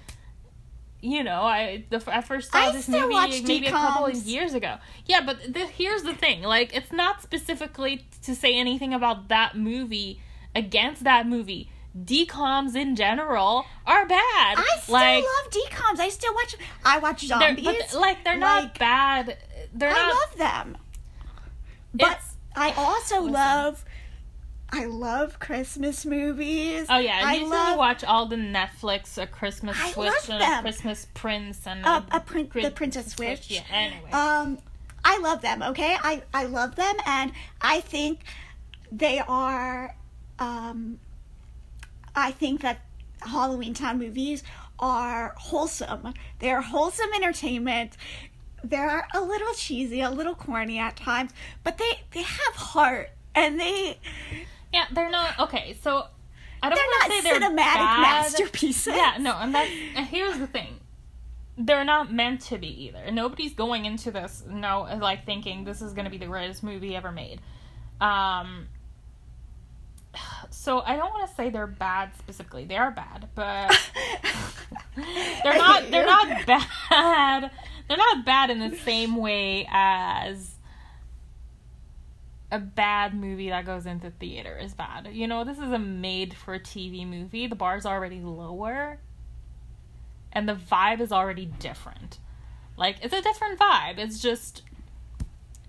[1.01, 3.67] you know, I the I first saw I this movie maybe DCOMs.
[3.67, 4.77] a couple of years ago.
[5.05, 9.55] Yeah, but the, here's the thing: like, it's not specifically to say anything about that
[9.55, 10.21] movie
[10.55, 11.69] against that movie
[12.03, 14.57] DCOMs in general are bad.
[14.57, 15.99] I still like, love DCOMs.
[15.99, 16.55] I still watch.
[16.85, 17.65] I watch zombies.
[17.65, 19.37] They're, but, like they're like, not bad.
[19.73, 20.77] They're I not, love them.
[21.93, 22.19] But
[22.55, 23.33] I also listen.
[23.33, 23.85] love
[24.71, 26.87] I love Christmas movies.
[26.89, 30.29] Oh yeah, I I usually love watch all the Netflix, a Christmas I Switch, love
[30.29, 30.59] and them.
[30.59, 33.49] a Christmas Prince, and uh, a prin- Gri- the Princess Switch.
[33.49, 33.61] Yeah.
[33.71, 34.57] Anyway, Um,
[35.05, 35.63] I love them.
[35.63, 37.31] Okay, I I love them, and
[37.61, 38.23] I think
[38.91, 39.95] they are.
[40.39, 40.99] Um,
[42.17, 42.79] I think that
[43.21, 44.43] Halloween Town movies
[44.79, 46.13] are wholesome.
[46.39, 47.95] They are wholesome entertainment.
[48.63, 51.31] They're a little cheesy, a little corny at times,
[51.63, 53.99] but they they have heart, and they
[54.73, 55.77] yeah, they're not okay.
[55.81, 56.07] So
[56.63, 58.01] I don't want to say they're cinematic bad.
[58.01, 58.95] masterpieces.
[58.95, 60.79] Yeah, no, and that's and here's the thing.
[61.55, 63.11] They're not meant to be either.
[63.11, 66.95] Nobody's going into this no like thinking this is going to be the greatest movie
[66.95, 67.41] ever made.
[68.01, 68.69] Um
[70.49, 72.65] so I don't want to say they're bad specifically.
[72.65, 73.91] They are bad, but
[74.95, 77.51] they're not they're not bad.
[77.87, 80.55] They're not bad in the same way as
[82.51, 85.09] a bad movie that goes into theater is bad.
[85.11, 87.47] You know, this is a made for TV movie.
[87.47, 88.99] The bar's already lower
[90.31, 92.19] and the vibe is already different.
[92.77, 93.97] Like it's a different vibe.
[93.97, 94.61] It's just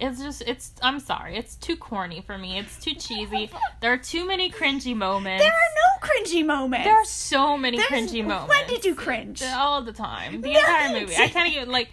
[0.01, 1.37] it's just it's I'm sorry.
[1.37, 2.59] It's too corny for me.
[2.59, 3.51] It's too cheesy.
[3.81, 5.43] There are too many cringy moments.
[5.43, 6.85] There are no cringy moments.
[6.85, 8.49] There are so many There's- cringy moments.
[8.49, 9.43] When did you cringe?
[9.43, 10.41] All the time.
[10.41, 11.17] The No, entire movie.
[11.17, 11.89] I can't even like.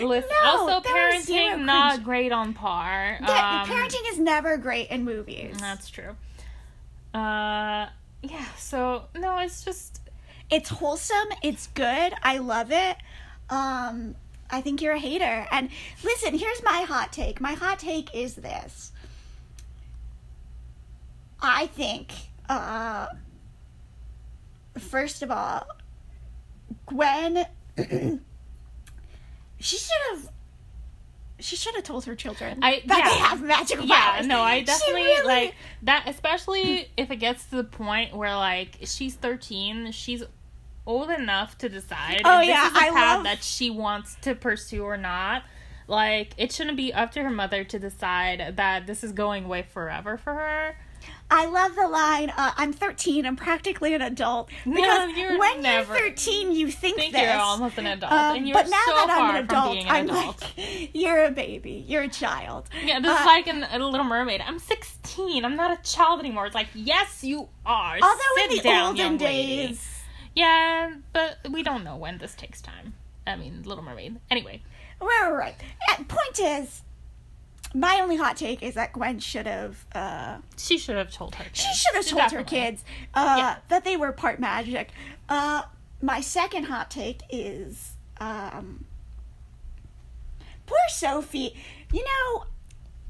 [0.00, 3.18] Listen, No, also there are zero parenting not great on par.
[3.20, 5.56] The- Um, parenting is never great in movies.
[5.58, 6.16] That's true.
[7.14, 7.88] Uh,
[8.22, 8.44] yeah.
[8.56, 10.00] So no, it's just
[10.50, 11.28] It's wholesome.
[11.42, 12.12] It's good.
[12.22, 12.96] I love it.
[13.48, 14.14] Um,
[14.52, 15.46] I think you're a hater.
[15.50, 15.70] And
[16.04, 17.40] listen, here's my hot take.
[17.40, 18.92] My hot take is this.
[21.42, 22.12] I think,
[22.48, 23.06] uh,
[24.78, 25.66] first of all,
[26.86, 27.46] Gwen,
[27.78, 30.28] she should have.
[31.42, 33.08] She should have told her children I- that yeah.
[33.08, 34.12] they have magical yeah.
[34.12, 34.26] powers.
[34.26, 36.04] No, I definitely really- like that.
[36.06, 40.22] Especially if it gets to the point where like she's thirteen, she's
[40.86, 44.16] old enough to decide Oh, if yeah, this is a path love- that she wants
[44.22, 45.42] to pursue or not.
[45.86, 49.62] Like it shouldn't be up to her mother to decide that this is going away
[49.62, 50.76] forever for her.
[51.32, 54.50] I love the line, uh, I'm 13, I'm practically an adult.
[54.64, 57.22] Because you're when you're 13, you think, think this.
[57.22, 59.72] you're almost an adult, Um, and you're but now so that far I'm an adult,
[59.72, 60.40] being an I'm adult.
[60.58, 62.68] like, you're a baby, you're a child.
[62.84, 64.42] Yeah, this is Uh, like in a Little Mermaid.
[64.44, 65.44] I'm 16.
[65.44, 66.46] I'm not a child anymore.
[66.46, 67.94] It's like, yes, you are.
[68.02, 69.99] Although Sit in the down, olden days,
[70.34, 72.94] Yeah, but we don't know when this takes time.
[73.26, 74.20] I mean, Little Mermaid.
[74.30, 74.62] Anyway,
[75.00, 75.54] right, right, right.
[75.96, 76.82] And point is,
[77.74, 81.44] my only hot take is that Gwen should have, uh, she should have told her.
[81.44, 81.60] Kids.
[81.60, 83.56] she should have told her kids uh, Yeah.
[83.68, 84.90] that they were part magic.
[85.28, 85.62] Uh,
[86.02, 88.84] my second hot take is um,
[90.66, 91.54] poor Sophie.
[91.92, 92.44] You know,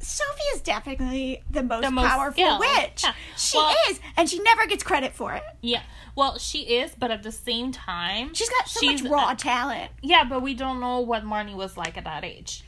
[0.03, 2.61] Sophie is definitely the most, The most powerful skilled.
[2.61, 3.03] witch.
[3.05, 3.12] Yeah.
[3.36, 5.42] She Well- is, and she never gets credit for it.
[5.61, 5.82] Yeah.
[6.16, 9.92] Well, she is, but at the same time, She's got so she's much raw talent.
[10.03, 12.64] Yeah, but we don't know what Marnie was like at that age.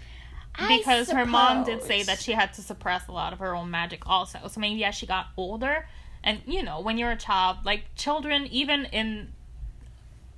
[0.55, 3.55] I because her mom did say that she had to suppress a lot of her
[3.57, 4.39] own magic also.
[4.49, 5.89] So maybe as she got older,
[6.23, 9.33] and you know, when you're a child, like children, even in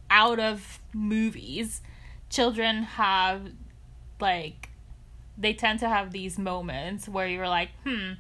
[0.09, 1.82] out of movies,
[2.30, 3.42] children have
[4.20, 4.70] like
[5.37, 8.12] they tend to have these moments where you're like, hmm,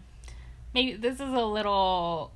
[0.72, 2.32] maybe this is a little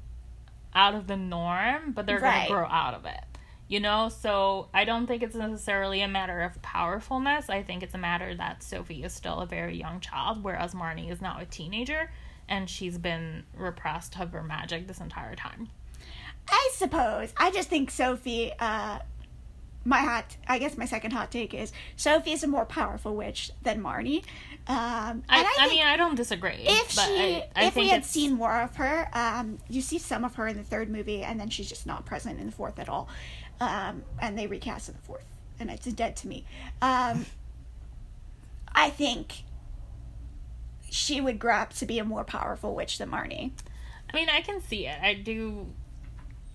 [0.74, 2.48] out of the norm, but they're Right.
[2.48, 3.20] gonna grow out of it.
[3.66, 7.50] You know, so I don't think it's necessarily a matter of powerfulness.
[7.50, 11.10] I think it's a matter that Sophie is still a very young child, whereas Marnie
[11.10, 12.10] is now a teenager
[12.48, 15.68] and she's been repressed of her magic this entire time.
[16.48, 17.34] I suppose.
[17.36, 18.52] I just think Sophie.
[18.58, 19.00] Uh,
[19.88, 20.36] my hot.
[20.46, 24.22] I guess my second hot take is Sophie is a more powerful witch than Marnie.
[24.66, 26.56] Um, I, and I, mean, I don't disagree.
[26.58, 29.80] if but she, I, I if we had it's- seen more of her, um, you
[29.80, 32.46] see some of her in the third movie, and then she's just not present in
[32.46, 33.08] the fourth at all.
[33.60, 35.24] Um, and they recast in the fourth,
[35.58, 36.44] and it's dead to me.
[36.82, 37.24] Um,
[38.74, 39.42] I think
[40.90, 43.52] she would grow up to be a more powerful witch than Marnie.
[44.12, 44.98] I mean, I can see it.
[45.02, 45.66] I do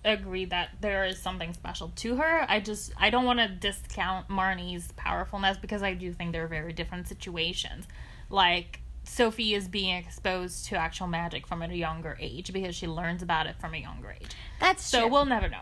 [0.04, 2.44] agree that there is something special to her.
[2.48, 6.72] I just I don't want to discount Marnie's powerfulness because I do think they're very
[6.72, 7.86] different situations.
[8.30, 13.22] Like Sophie is being exposed to actual magic from a younger age because she learns
[13.22, 14.30] about it from a younger age.
[14.60, 15.08] That's So true.
[15.10, 15.60] we'll never know.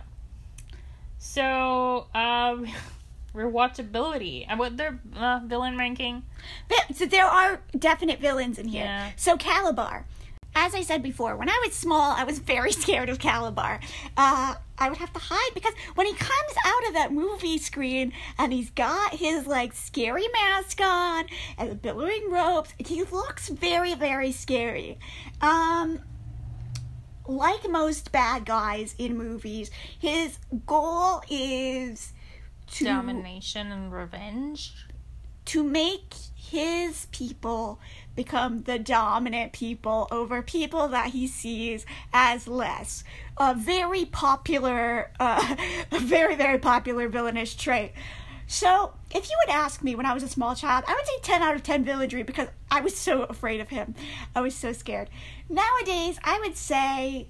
[1.19, 2.67] So, um
[3.35, 4.45] rewatchability.
[4.49, 6.23] And what their uh, villain ranking?
[6.95, 8.85] So there are definite villains in here.
[8.85, 9.11] Yeah.
[9.17, 10.05] So Kalabar,
[10.55, 13.81] as I said before, when I was small, I was very scared of Kalabar.
[14.17, 18.13] Uh, I would have to hide because when he comes out of that movie screen
[18.39, 21.27] and he's got his like scary mask on
[21.57, 24.99] and the billowing ropes, he looks very, very scary.
[25.41, 26.01] Um,
[27.27, 32.13] like most bad guys in movies, his goal is
[32.73, 34.75] to Domination and revenge.
[35.45, 37.79] to make his people
[38.15, 43.05] become the dominant people over people that he sees as less.
[43.37, 45.57] A very popular, uh,
[45.93, 47.93] a very, very popular villainous trait.
[48.47, 51.13] So, if you would ask me when I was a small child, I would say
[51.23, 53.95] 10 out of 10 villainry because I was so afraid of him.
[54.35, 55.09] I was so scared.
[55.49, 57.29] Nowadays, I would say,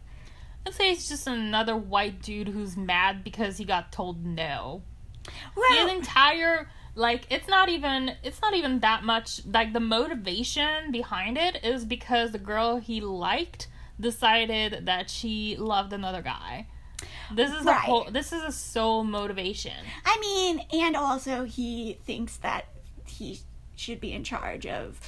[0.67, 4.83] I'd say he's just another white dude who's mad because he got told no.
[5.57, 10.91] well, His entire like it's not even it's not even that much like the motivation
[10.91, 13.69] behind it is because the girl he liked
[13.99, 16.67] decided that she loved another guy.
[17.35, 19.73] This is a whole this is a sole motivation.
[20.05, 22.67] I mean, and also he thinks that
[23.07, 23.41] he
[23.75, 25.01] should be in charge of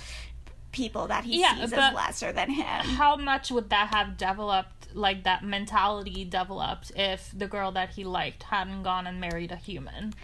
[0.72, 2.66] people that he Yeah, sees as lesser than him.
[2.66, 8.05] How much would that have developed like that mentality developed if the girl that he
[8.05, 10.14] liked hadn't gone and married a human?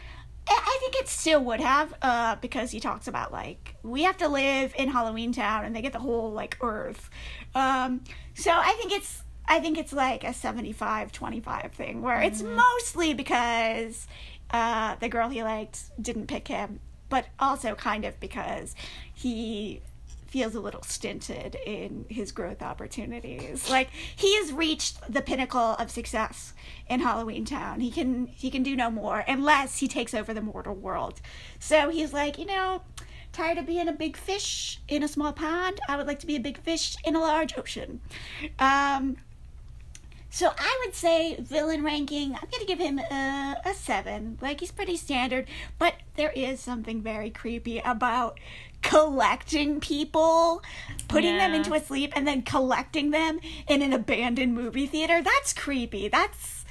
[0.51, 4.29] I think it still would have, uh, because he talks about like we have to
[4.29, 7.11] live in Halloween Town, and they get the whole like Earth.
[7.55, 8.03] Um,
[8.35, 14.07] so I think it's I think it's like a 75-25 thing where it's mostly because
[14.51, 18.77] uh, the girl he liked didn't pick him, but also kind of because
[19.13, 19.81] he
[20.31, 23.69] feels a little stinted in his growth opportunities.
[23.69, 26.55] Like he has reached the pinnacle of success
[26.89, 27.81] in Halloween Town.
[27.81, 31.21] He can he can do no more unless he takes over the mortal world.
[31.59, 32.83] So he's like, you know,
[33.33, 35.81] tired of being a big fish in a small pond.
[35.89, 38.01] I would like to be a big fish in a large ocean.
[38.61, 39.17] Um
[40.33, 42.37] so I would say villain ranking.
[42.37, 44.39] I'm gonna give him a, a seven.
[44.41, 48.39] Like he's pretty standard, but there is something very creepy about
[48.83, 50.63] collecting people,
[51.09, 55.21] putting them into a sleep, and then collecting them in an abandoned movie theater.
[55.23, 56.09] That's creepy.
[56.09, 56.65] That's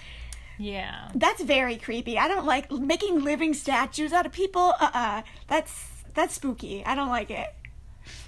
[0.57, 1.09] Yeah.
[1.15, 2.17] that's very creepy.
[2.17, 4.73] I don't like making living statues out of people.
[4.79, 6.83] Uh uh That's that's spooky.
[6.85, 7.47] I don't like it.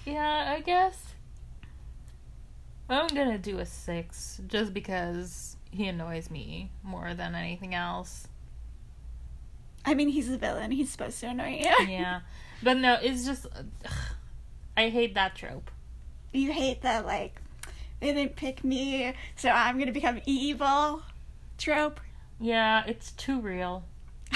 [0.05, 0.97] Yeah, I guess.
[2.89, 8.27] I'm gonna do a six just because he annoys me more than anything else.
[9.86, 10.71] I mean, he's a villain.
[10.71, 11.88] He's supposed to annoy you.
[11.88, 12.19] Yeah.
[12.64, 13.45] But no, it's just.
[13.45, 13.91] ugh,
[14.78, 15.70] I hate that trope.
[16.32, 17.41] you hate that like
[17.99, 21.03] they didn't pick me, so I'm gonna become evil
[21.57, 21.99] trope.
[22.39, 23.86] Yeah, it's too real.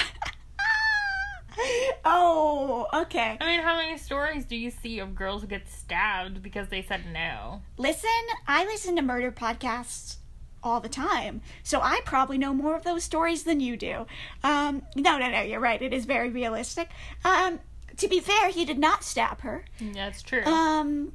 [2.06, 3.38] oh, okay.
[3.42, 6.84] I mean, how many stories do you see of girls who get stabbed because they
[6.84, 7.62] said no?
[7.78, 8.10] Listen,
[8.48, 10.18] I listen to murder podcasts
[10.62, 14.06] all the time, so I probably know more of those stories than you do.
[14.44, 15.82] Um, no, no, no, you're right.
[15.82, 16.90] It is very realistic.
[17.24, 17.60] Um,
[17.98, 19.66] to be fair, he did not stab her.
[19.80, 20.44] Yeah, it's true.
[20.44, 21.14] Um,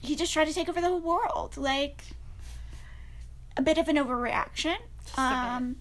[0.00, 1.56] he just tried to take over the whole world.
[1.56, 2.02] Like
[3.56, 4.76] a bit of an overreaction.
[5.16, 5.76] Um,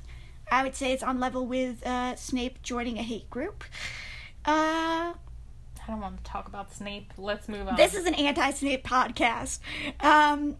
[0.51, 3.63] I would say it's on level with uh, Snape joining a hate group.
[4.45, 7.13] Uh, I don't want to talk about Snape.
[7.17, 7.75] Let's move on.
[7.75, 9.59] this is an anti-Snape podcast.
[9.99, 10.57] Um,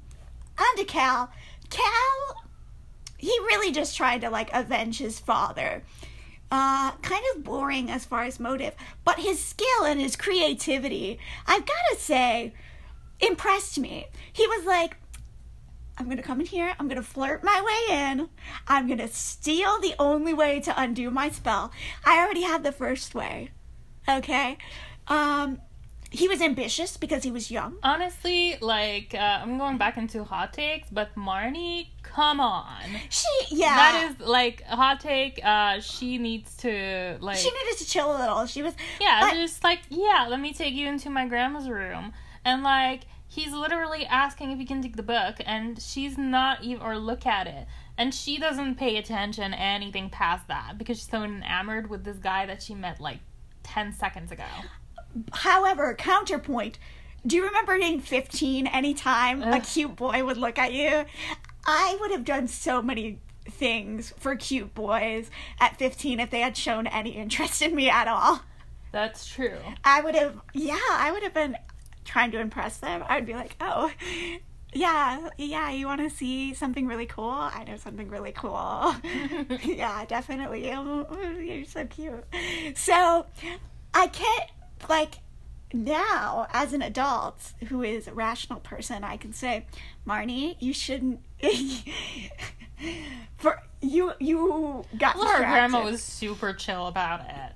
[0.58, 1.32] on to Cal.
[1.70, 2.44] Cal,
[3.18, 5.84] he really just tried to like avenge his father.
[6.56, 11.66] Uh, kind of boring as far as motive, but his skill and his creativity, I've
[11.66, 12.54] gotta say,
[13.20, 14.06] impressed me.
[14.32, 14.98] He was like,
[15.98, 18.30] I'm gonna come in here, I'm gonna flirt my way in,
[18.68, 21.72] I'm gonna steal the only way to undo my spell.
[22.06, 23.50] I already have the first way.
[24.08, 24.60] Okay?
[25.08, 25.60] Um,
[26.12, 27.78] he was ambitious because he was young.
[27.82, 32.84] Honestly, like, uh, I'm going back into hot takes, but Marnie, come on.
[33.10, 33.76] She, yeah.
[33.76, 35.40] That is, like, a hot take.
[35.44, 37.38] Uh, she needs to, like.
[37.38, 38.46] She needed to chill a little.
[38.46, 38.74] She was.
[39.02, 42.14] Yeah, but- just like, yeah, let me take you into my grandma's room.
[42.46, 46.82] And like, he's literally asking if he can take the book, and she's not even,
[46.84, 47.68] or look at it.
[47.98, 52.46] And she doesn't pay attention anything past that because she's so enamored with this guy
[52.48, 53.20] that she met like
[53.64, 54.44] 10 seconds ago.
[55.32, 56.80] However, counterpoint.
[57.26, 61.06] Do you remember being 15 anytime a cute boy would look at you?
[61.66, 66.56] I would have done so many things for cute boys at 15 if they had
[66.58, 68.42] shown any interest in me at all.
[68.92, 69.58] That's true.
[69.84, 71.58] I would have, yeah, I would have been
[72.06, 73.04] trying to impress them.
[73.08, 73.92] I would be like, oh,
[74.72, 77.30] yeah, yeah, you want to see something really cool?
[77.30, 78.96] I know something really cool.
[79.64, 80.72] yeah, definitely.
[80.72, 82.24] Oh, oh, you're so cute.
[82.76, 83.26] So
[83.94, 84.52] I can't,
[84.88, 85.16] like,
[85.74, 89.66] now as an adult who is a rational person, I can say,
[90.08, 91.20] Marnie, you shouldn't.
[93.38, 97.52] For you, you got Well, her grandma was super chill about it.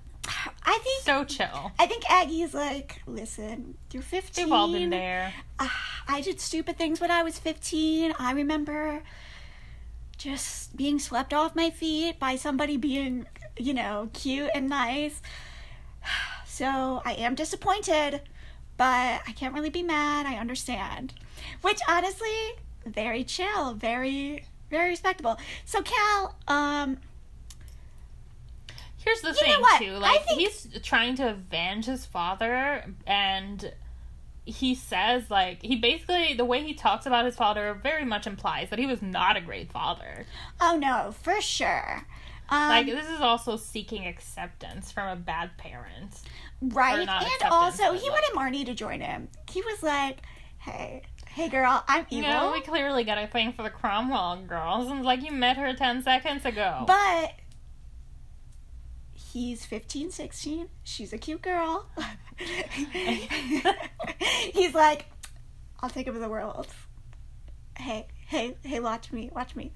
[0.64, 1.72] I think So chill.
[1.80, 4.46] I think Aggie's like, listen, you're 15.
[4.46, 5.34] We've all been there.
[5.60, 8.14] Ah, I did stupid things when I was 15.
[8.20, 9.02] I remember
[10.18, 13.28] just being swept off my feet by somebody being,
[13.58, 15.22] you know, cute and nice.
[16.46, 18.22] So I am disappointed,
[18.78, 20.26] but I can't really be mad.
[20.26, 21.14] I understand.
[21.62, 22.56] Which honestly,
[22.88, 25.38] very chill, very very respectable.
[25.66, 26.98] So Cal, um
[28.98, 33.72] Here's the thing too, I like think- he's trying to avenge his father and
[34.46, 38.70] he says like he basically the way he talks about his father very much implies
[38.70, 40.26] that he was not a great father.
[40.60, 42.06] oh no, for sure.
[42.50, 46.22] Um, Like this is also seeking acceptance from a bad parent.
[46.62, 47.10] right, and
[47.52, 49.28] also he like- wanted Marnie to join him.
[49.52, 50.20] He was like,
[50.60, 51.04] "Hey,
[51.38, 52.18] hey, girl, I'm evil.
[52.18, 55.56] You know, we clearly got a thing for the Cromwell girls, and like you met
[55.58, 56.84] her ten seconds ago.
[56.88, 57.34] But
[59.14, 60.68] he's 15, 16.
[60.84, 61.86] She's a cute girl.
[64.52, 65.06] he's like,
[65.80, 66.66] I'll take over the world.
[67.78, 69.72] Hey, hey, hey, watch me, watch me.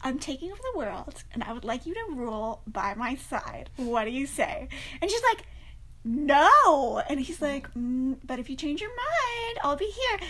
[0.00, 3.68] I'm taking over the world, and I would like you to rule by my side.
[3.76, 4.68] What do you say?
[5.02, 5.44] And she's like,
[6.06, 7.02] no.
[7.10, 10.28] And he's like, mm, but if you change your mind, I'll be here.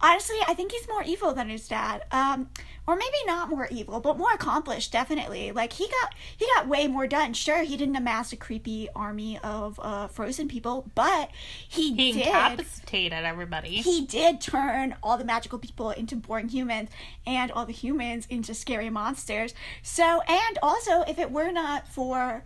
[0.00, 2.04] Honestly, I think he's more evil than his dad.
[2.10, 2.48] Um,
[2.86, 5.52] or maybe not more evil, but more accomplished, definitely.
[5.52, 7.34] Like he got he got way more done.
[7.34, 11.30] Sure, he didn't amass a creepy army of uh, frozen people, but
[11.68, 13.68] he, he did incapacitated everybody.
[13.68, 16.88] he did turn all the magical people into boring humans
[17.26, 19.52] and all the humans into scary monsters.
[19.82, 22.42] So, and also, if it were not for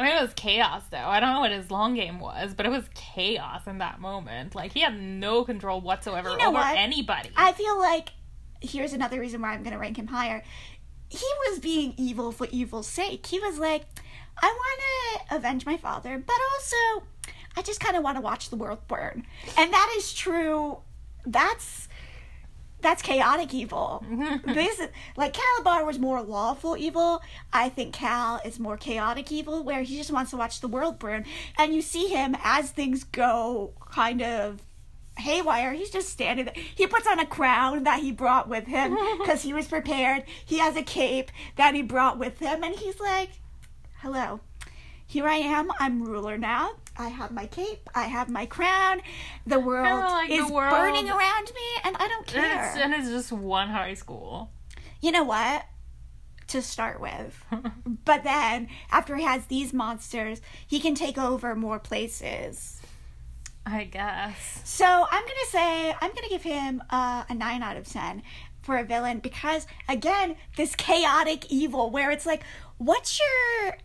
[0.00, 0.96] I mean, it was chaos, though.
[0.96, 4.54] I don't know what his long game was, but it was chaos in that moment.
[4.54, 6.78] Like, he had no control whatsoever You know over what?
[6.78, 7.30] anybody.
[7.36, 8.10] I feel like
[8.62, 10.42] here's another reason why I'm going to rank him higher.
[11.10, 13.26] He was being evil for evil's sake.
[13.26, 13.82] He was like,
[14.40, 17.06] I want to avenge my father, but also
[17.56, 19.26] I just kind of want to watch the world burn.
[19.58, 20.78] And that is true.
[21.26, 21.88] That's
[22.82, 24.04] that's chaotic evil.
[24.08, 24.52] Mm-hmm.
[24.52, 24.80] this
[25.16, 27.22] like Kalabar was more lawful evil.
[27.52, 30.98] I think Kal is more chaotic evil, where he just wants to watch the world
[30.98, 31.24] burn.
[31.58, 34.62] And you see him as things go kind of
[35.18, 35.72] haywire.
[35.72, 36.54] He's just standing there.
[36.74, 40.24] He puts on a crown that he brought with him because he was prepared.
[40.44, 43.30] He has a cape that he brought with him, and he's like,
[43.98, 44.40] "Hello,
[45.10, 45.70] here I am.
[45.80, 46.70] I'm ruler now.
[46.96, 47.90] I have my cape.
[47.96, 49.00] I have my crown.
[49.44, 52.76] The world like the is world- burning around me, and I don't and, care." it's,
[52.76, 54.52] and it's just one high school.
[55.00, 55.64] you know what?
[56.48, 57.44] To start with.
[58.04, 62.80] But then, after he has these monsters, he can take over more places.
[63.66, 64.60] I guess.
[64.64, 68.22] So I'm gonna say I'm gonna give him uh, a nine out of ten
[68.62, 72.42] for a villain because again, this chaotic evil where it's like,
[72.78, 73.76] what's your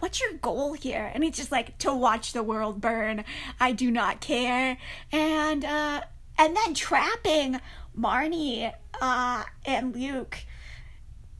[0.00, 1.10] what's your goal here?
[1.14, 3.24] And it's just like to watch the world burn.
[3.60, 4.78] I do not care.
[5.12, 6.02] And uh
[6.36, 7.60] and then trapping
[7.98, 10.38] Marnie uh and Luke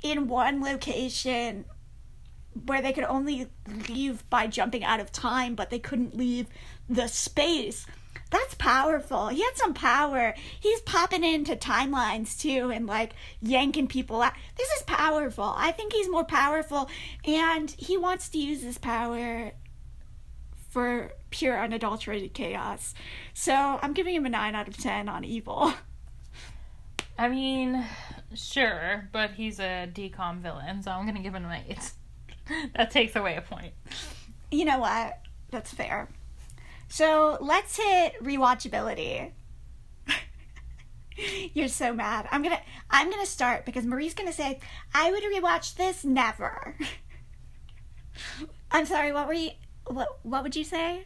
[0.03, 1.65] in one location
[2.67, 3.49] where they could only
[3.89, 6.47] leave by jumping out of time, but they couldn't leave
[6.89, 7.87] the space.
[8.31, 9.29] That's powerful.
[9.29, 10.35] He had some power.
[10.61, 14.35] He's popping into timelines too and like yanking people out.
[14.57, 15.55] This is powerful.
[15.57, 16.91] I think he's more powerful
[17.24, 19.53] and he wants to use his power
[20.68, 22.95] for pure unadulterated chaos.
[23.33, 25.72] So I'm giving him a 9 out of 10 on evil.
[27.18, 27.85] I mean,
[28.35, 31.93] sure, but he's a DCOM villain, so I'm gonna give him an eight.
[32.76, 33.72] that takes away a point.
[34.53, 35.18] You know what?
[35.51, 36.09] That's fair.
[36.89, 39.32] So let's hit rewatchability.
[41.53, 42.26] You're so mad.
[42.30, 42.61] I'm gonna
[42.91, 44.59] I'm gonna start because Marie's gonna say,
[44.95, 46.76] I would rewatch this never.
[48.70, 49.51] I'm sorry, what were you
[49.86, 51.05] what what would you say?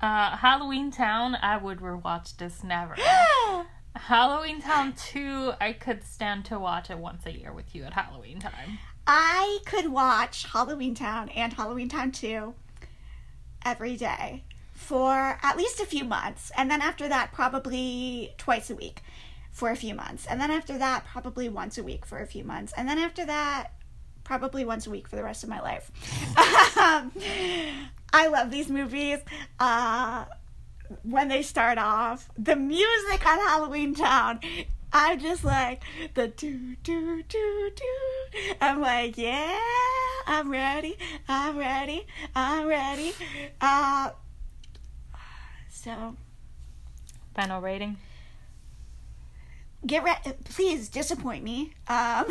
[0.00, 2.96] Uh, Halloween Town, I would rewatch this never.
[3.96, 7.94] Halloween Town 2, I could stand to watch it once a year with you at
[7.94, 8.78] Halloween time.
[9.06, 12.52] I could watch Halloween Town and Halloween Town 2
[13.64, 14.44] every day
[14.76, 16.52] for at least a few months.
[16.56, 19.02] And then after that, probably twice a week
[19.50, 20.26] for a few months.
[20.26, 22.72] And then after that, probably once a week for a few months.
[22.76, 23.72] And then after that,
[24.22, 25.90] probably once a week for the rest of my life.
[26.76, 27.10] um,
[28.12, 29.20] I love these movies.
[29.58, 30.26] Uh,
[31.02, 34.40] when they start off, the music on Halloween Town,
[34.92, 35.82] I'm just like
[36.14, 38.54] the do do do do.
[38.60, 39.58] I'm like, yeah,
[40.26, 40.96] I'm ready,
[41.28, 43.12] I'm ready, I'm ready.
[43.60, 44.10] Uh,
[45.86, 46.16] so
[47.36, 47.96] Final rating?
[49.86, 51.74] get ready, please disappoint me.
[51.86, 52.24] Um,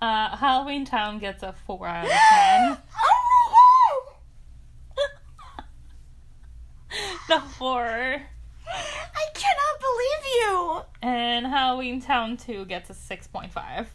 [0.00, 2.78] Uh, Halloween Town gets a 4 out of 10.
[3.04, 4.12] oh
[7.28, 8.22] the horror.
[8.68, 10.82] I cannot believe you.
[11.02, 13.86] And Halloween Town 2 gets a 6.5.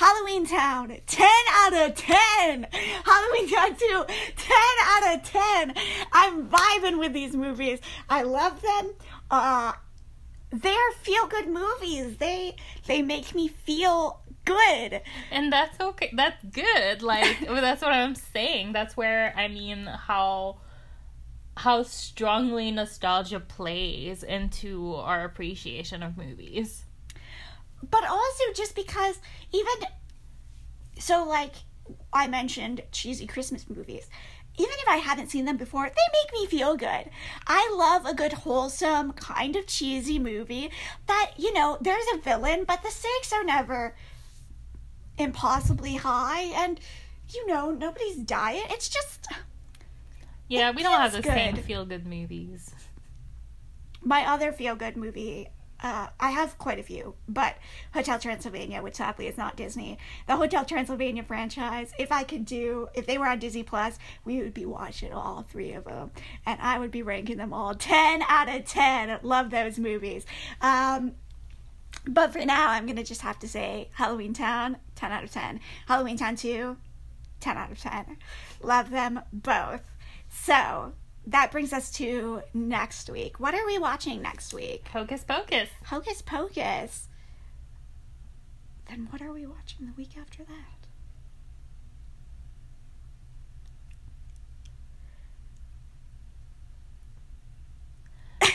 [0.00, 2.66] Halloween Town, 10 out of 10.
[3.04, 5.74] Halloween Town 2, 10 out of 10.
[6.10, 7.80] I'm vibing with these movies.
[8.08, 8.94] I love them.
[9.30, 9.74] Uh,
[10.50, 12.16] they're feel good movies.
[12.16, 15.02] They they make me feel good.
[15.30, 16.10] And that's okay.
[16.14, 17.02] That's good.
[17.02, 18.72] Like that's what I'm saying.
[18.72, 20.60] That's where I mean how
[21.58, 26.86] how strongly nostalgia plays into our appreciation of movies.
[27.88, 29.18] But also just because
[29.52, 29.88] even
[30.98, 31.54] so like
[32.12, 34.08] I mentioned cheesy Christmas movies.
[34.58, 37.08] Even if I haven't seen them before, they make me feel good.
[37.46, 40.70] I love a good wholesome kind of cheesy movie
[41.06, 43.94] that, you know, there's a villain, but the stakes are never
[45.16, 46.80] impossibly high and
[47.32, 48.64] you know, nobody's dying.
[48.70, 49.28] It's just
[50.48, 52.74] Yeah, It we don't have the same feel good movies.
[54.02, 55.48] my other feel good movie
[55.82, 57.56] uh, I have quite a few, but
[57.94, 61.92] Hotel Transylvania, which sadly is not Disney, the Hotel Transylvania franchise.
[61.98, 65.42] If I could do, if they were on Disney Plus, we would be watching all
[65.42, 66.10] three of them,
[66.46, 69.18] and I would be ranking them all ten out of ten.
[69.22, 70.26] Love those movies.
[70.60, 71.12] Um,
[72.06, 75.60] but for now, I'm gonna just have to say Halloween Town, ten out of ten.
[75.86, 76.76] Halloween Town Two,
[77.40, 78.16] 10 out of 10.
[78.62, 79.82] Love them both.
[80.28, 80.92] So
[81.26, 83.38] that brings us to next week.
[83.38, 84.88] What are we watching next week?
[84.88, 85.68] Hocus Pocus.
[85.86, 87.08] Hocus Pocus.
[88.88, 90.79] Then what are we watching the week after that?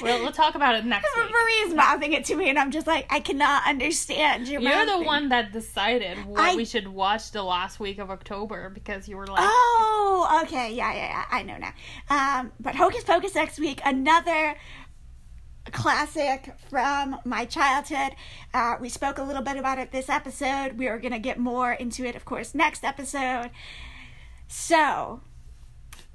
[0.01, 1.31] We'll, we'll talk about it next week.
[1.31, 5.01] Marie's mouthing it to me, and I'm just like, I cannot understand your You're the
[5.01, 9.17] one that decided what I- we should watch the last week of October because you
[9.17, 10.73] were like, Oh, okay.
[10.73, 11.25] Yeah, yeah, yeah.
[11.31, 11.73] I know now.
[12.09, 14.55] Um, but Hocus Pocus next week, another
[15.71, 18.15] classic from my childhood.
[18.53, 20.73] Uh, we spoke a little bit about it this episode.
[20.77, 23.49] We are going to get more into it, of course, next episode.
[24.47, 25.21] So,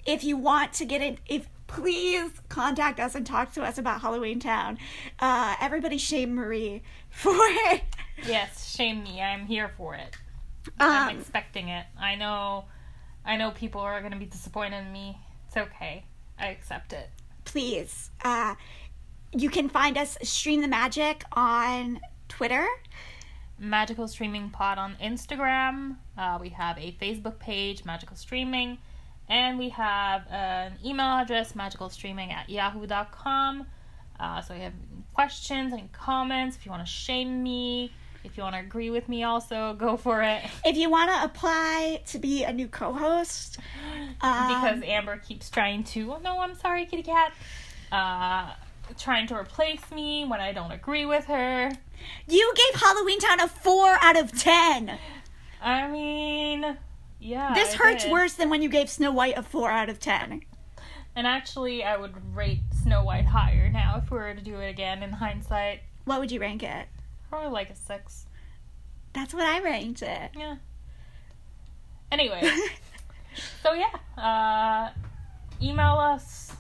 [0.07, 4.01] if you want to get in, if please contact us and talk to us about
[4.01, 4.77] Halloween Town.
[5.21, 7.83] Uh, everybody shame Marie for it.
[8.27, 9.21] yes, shame me.
[9.21, 10.17] I'm here for it.
[10.79, 11.87] I'm Um, expecting it.
[11.99, 12.65] I know,
[13.25, 15.19] I know people are gonna be disappointed in me.
[15.47, 16.05] It's okay.
[16.39, 17.09] I accept it.
[17.45, 18.11] please.
[18.25, 18.55] Uh,
[19.33, 22.67] you can find us Stream the Magic on Twitter.
[23.59, 25.97] Magical Streaming Pod on Instagram.
[26.19, 28.79] Uh, we have a Facebook page, Magical Streaming,
[29.31, 33.65] and we have an email address, magicalstreaming at yahoo.com.
[34.19, 34.75] Uh, so if you have
[35.15, 37.93] questions, and comments, if you want to shame me,
[38.25, 40.43] if you want to agree with me, also go for it.
[40.65, 43.59] If you want to apply to be a new co-host,
[44.21, 46.13] um, because Amber keeps trying to.
[46.13, 47.33] Oh no, I'm sorry, kitty cat.
[47.91, 48.53] Uh,
[48.99, 51.71] trying to replace me when I don't agree with her.
[52.29, 54.99] you gave Halloween Town a four out of ten.
[55.63, 56.77] I mean,
[57.21, 57.55] yeah.
[57.55, 58.13] This I hurts did.
[58.13, 60.43] worse than when you gave Snow White a four out of ten.
[61.17, 64.69] And actually, I would rate Snow White higher now if we were to do it
[64.69, 65.03] again.
[65.03, 66.87] In hindsight, What would you rank it?
[67.29, 68.27] probably like a six.
[69.13, 70.31] That's what I ranked it.
[70.37, 70.57] Yeah.
[72.13, 72.43] Anyway,
[73.63, 74.91] so yeah, uh,
[75.63, 76.53] email us,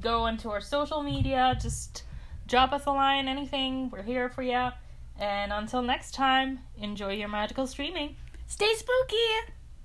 [0.00, 2.04] go into our social media, just
[2.46, 3.90] drop us a line, anything.
[3.90, 4.68] We're here for you.
[5.18, 8.14] And until next time, enjoy your magical streaming.
[8.46, 9.16] Stay spooky.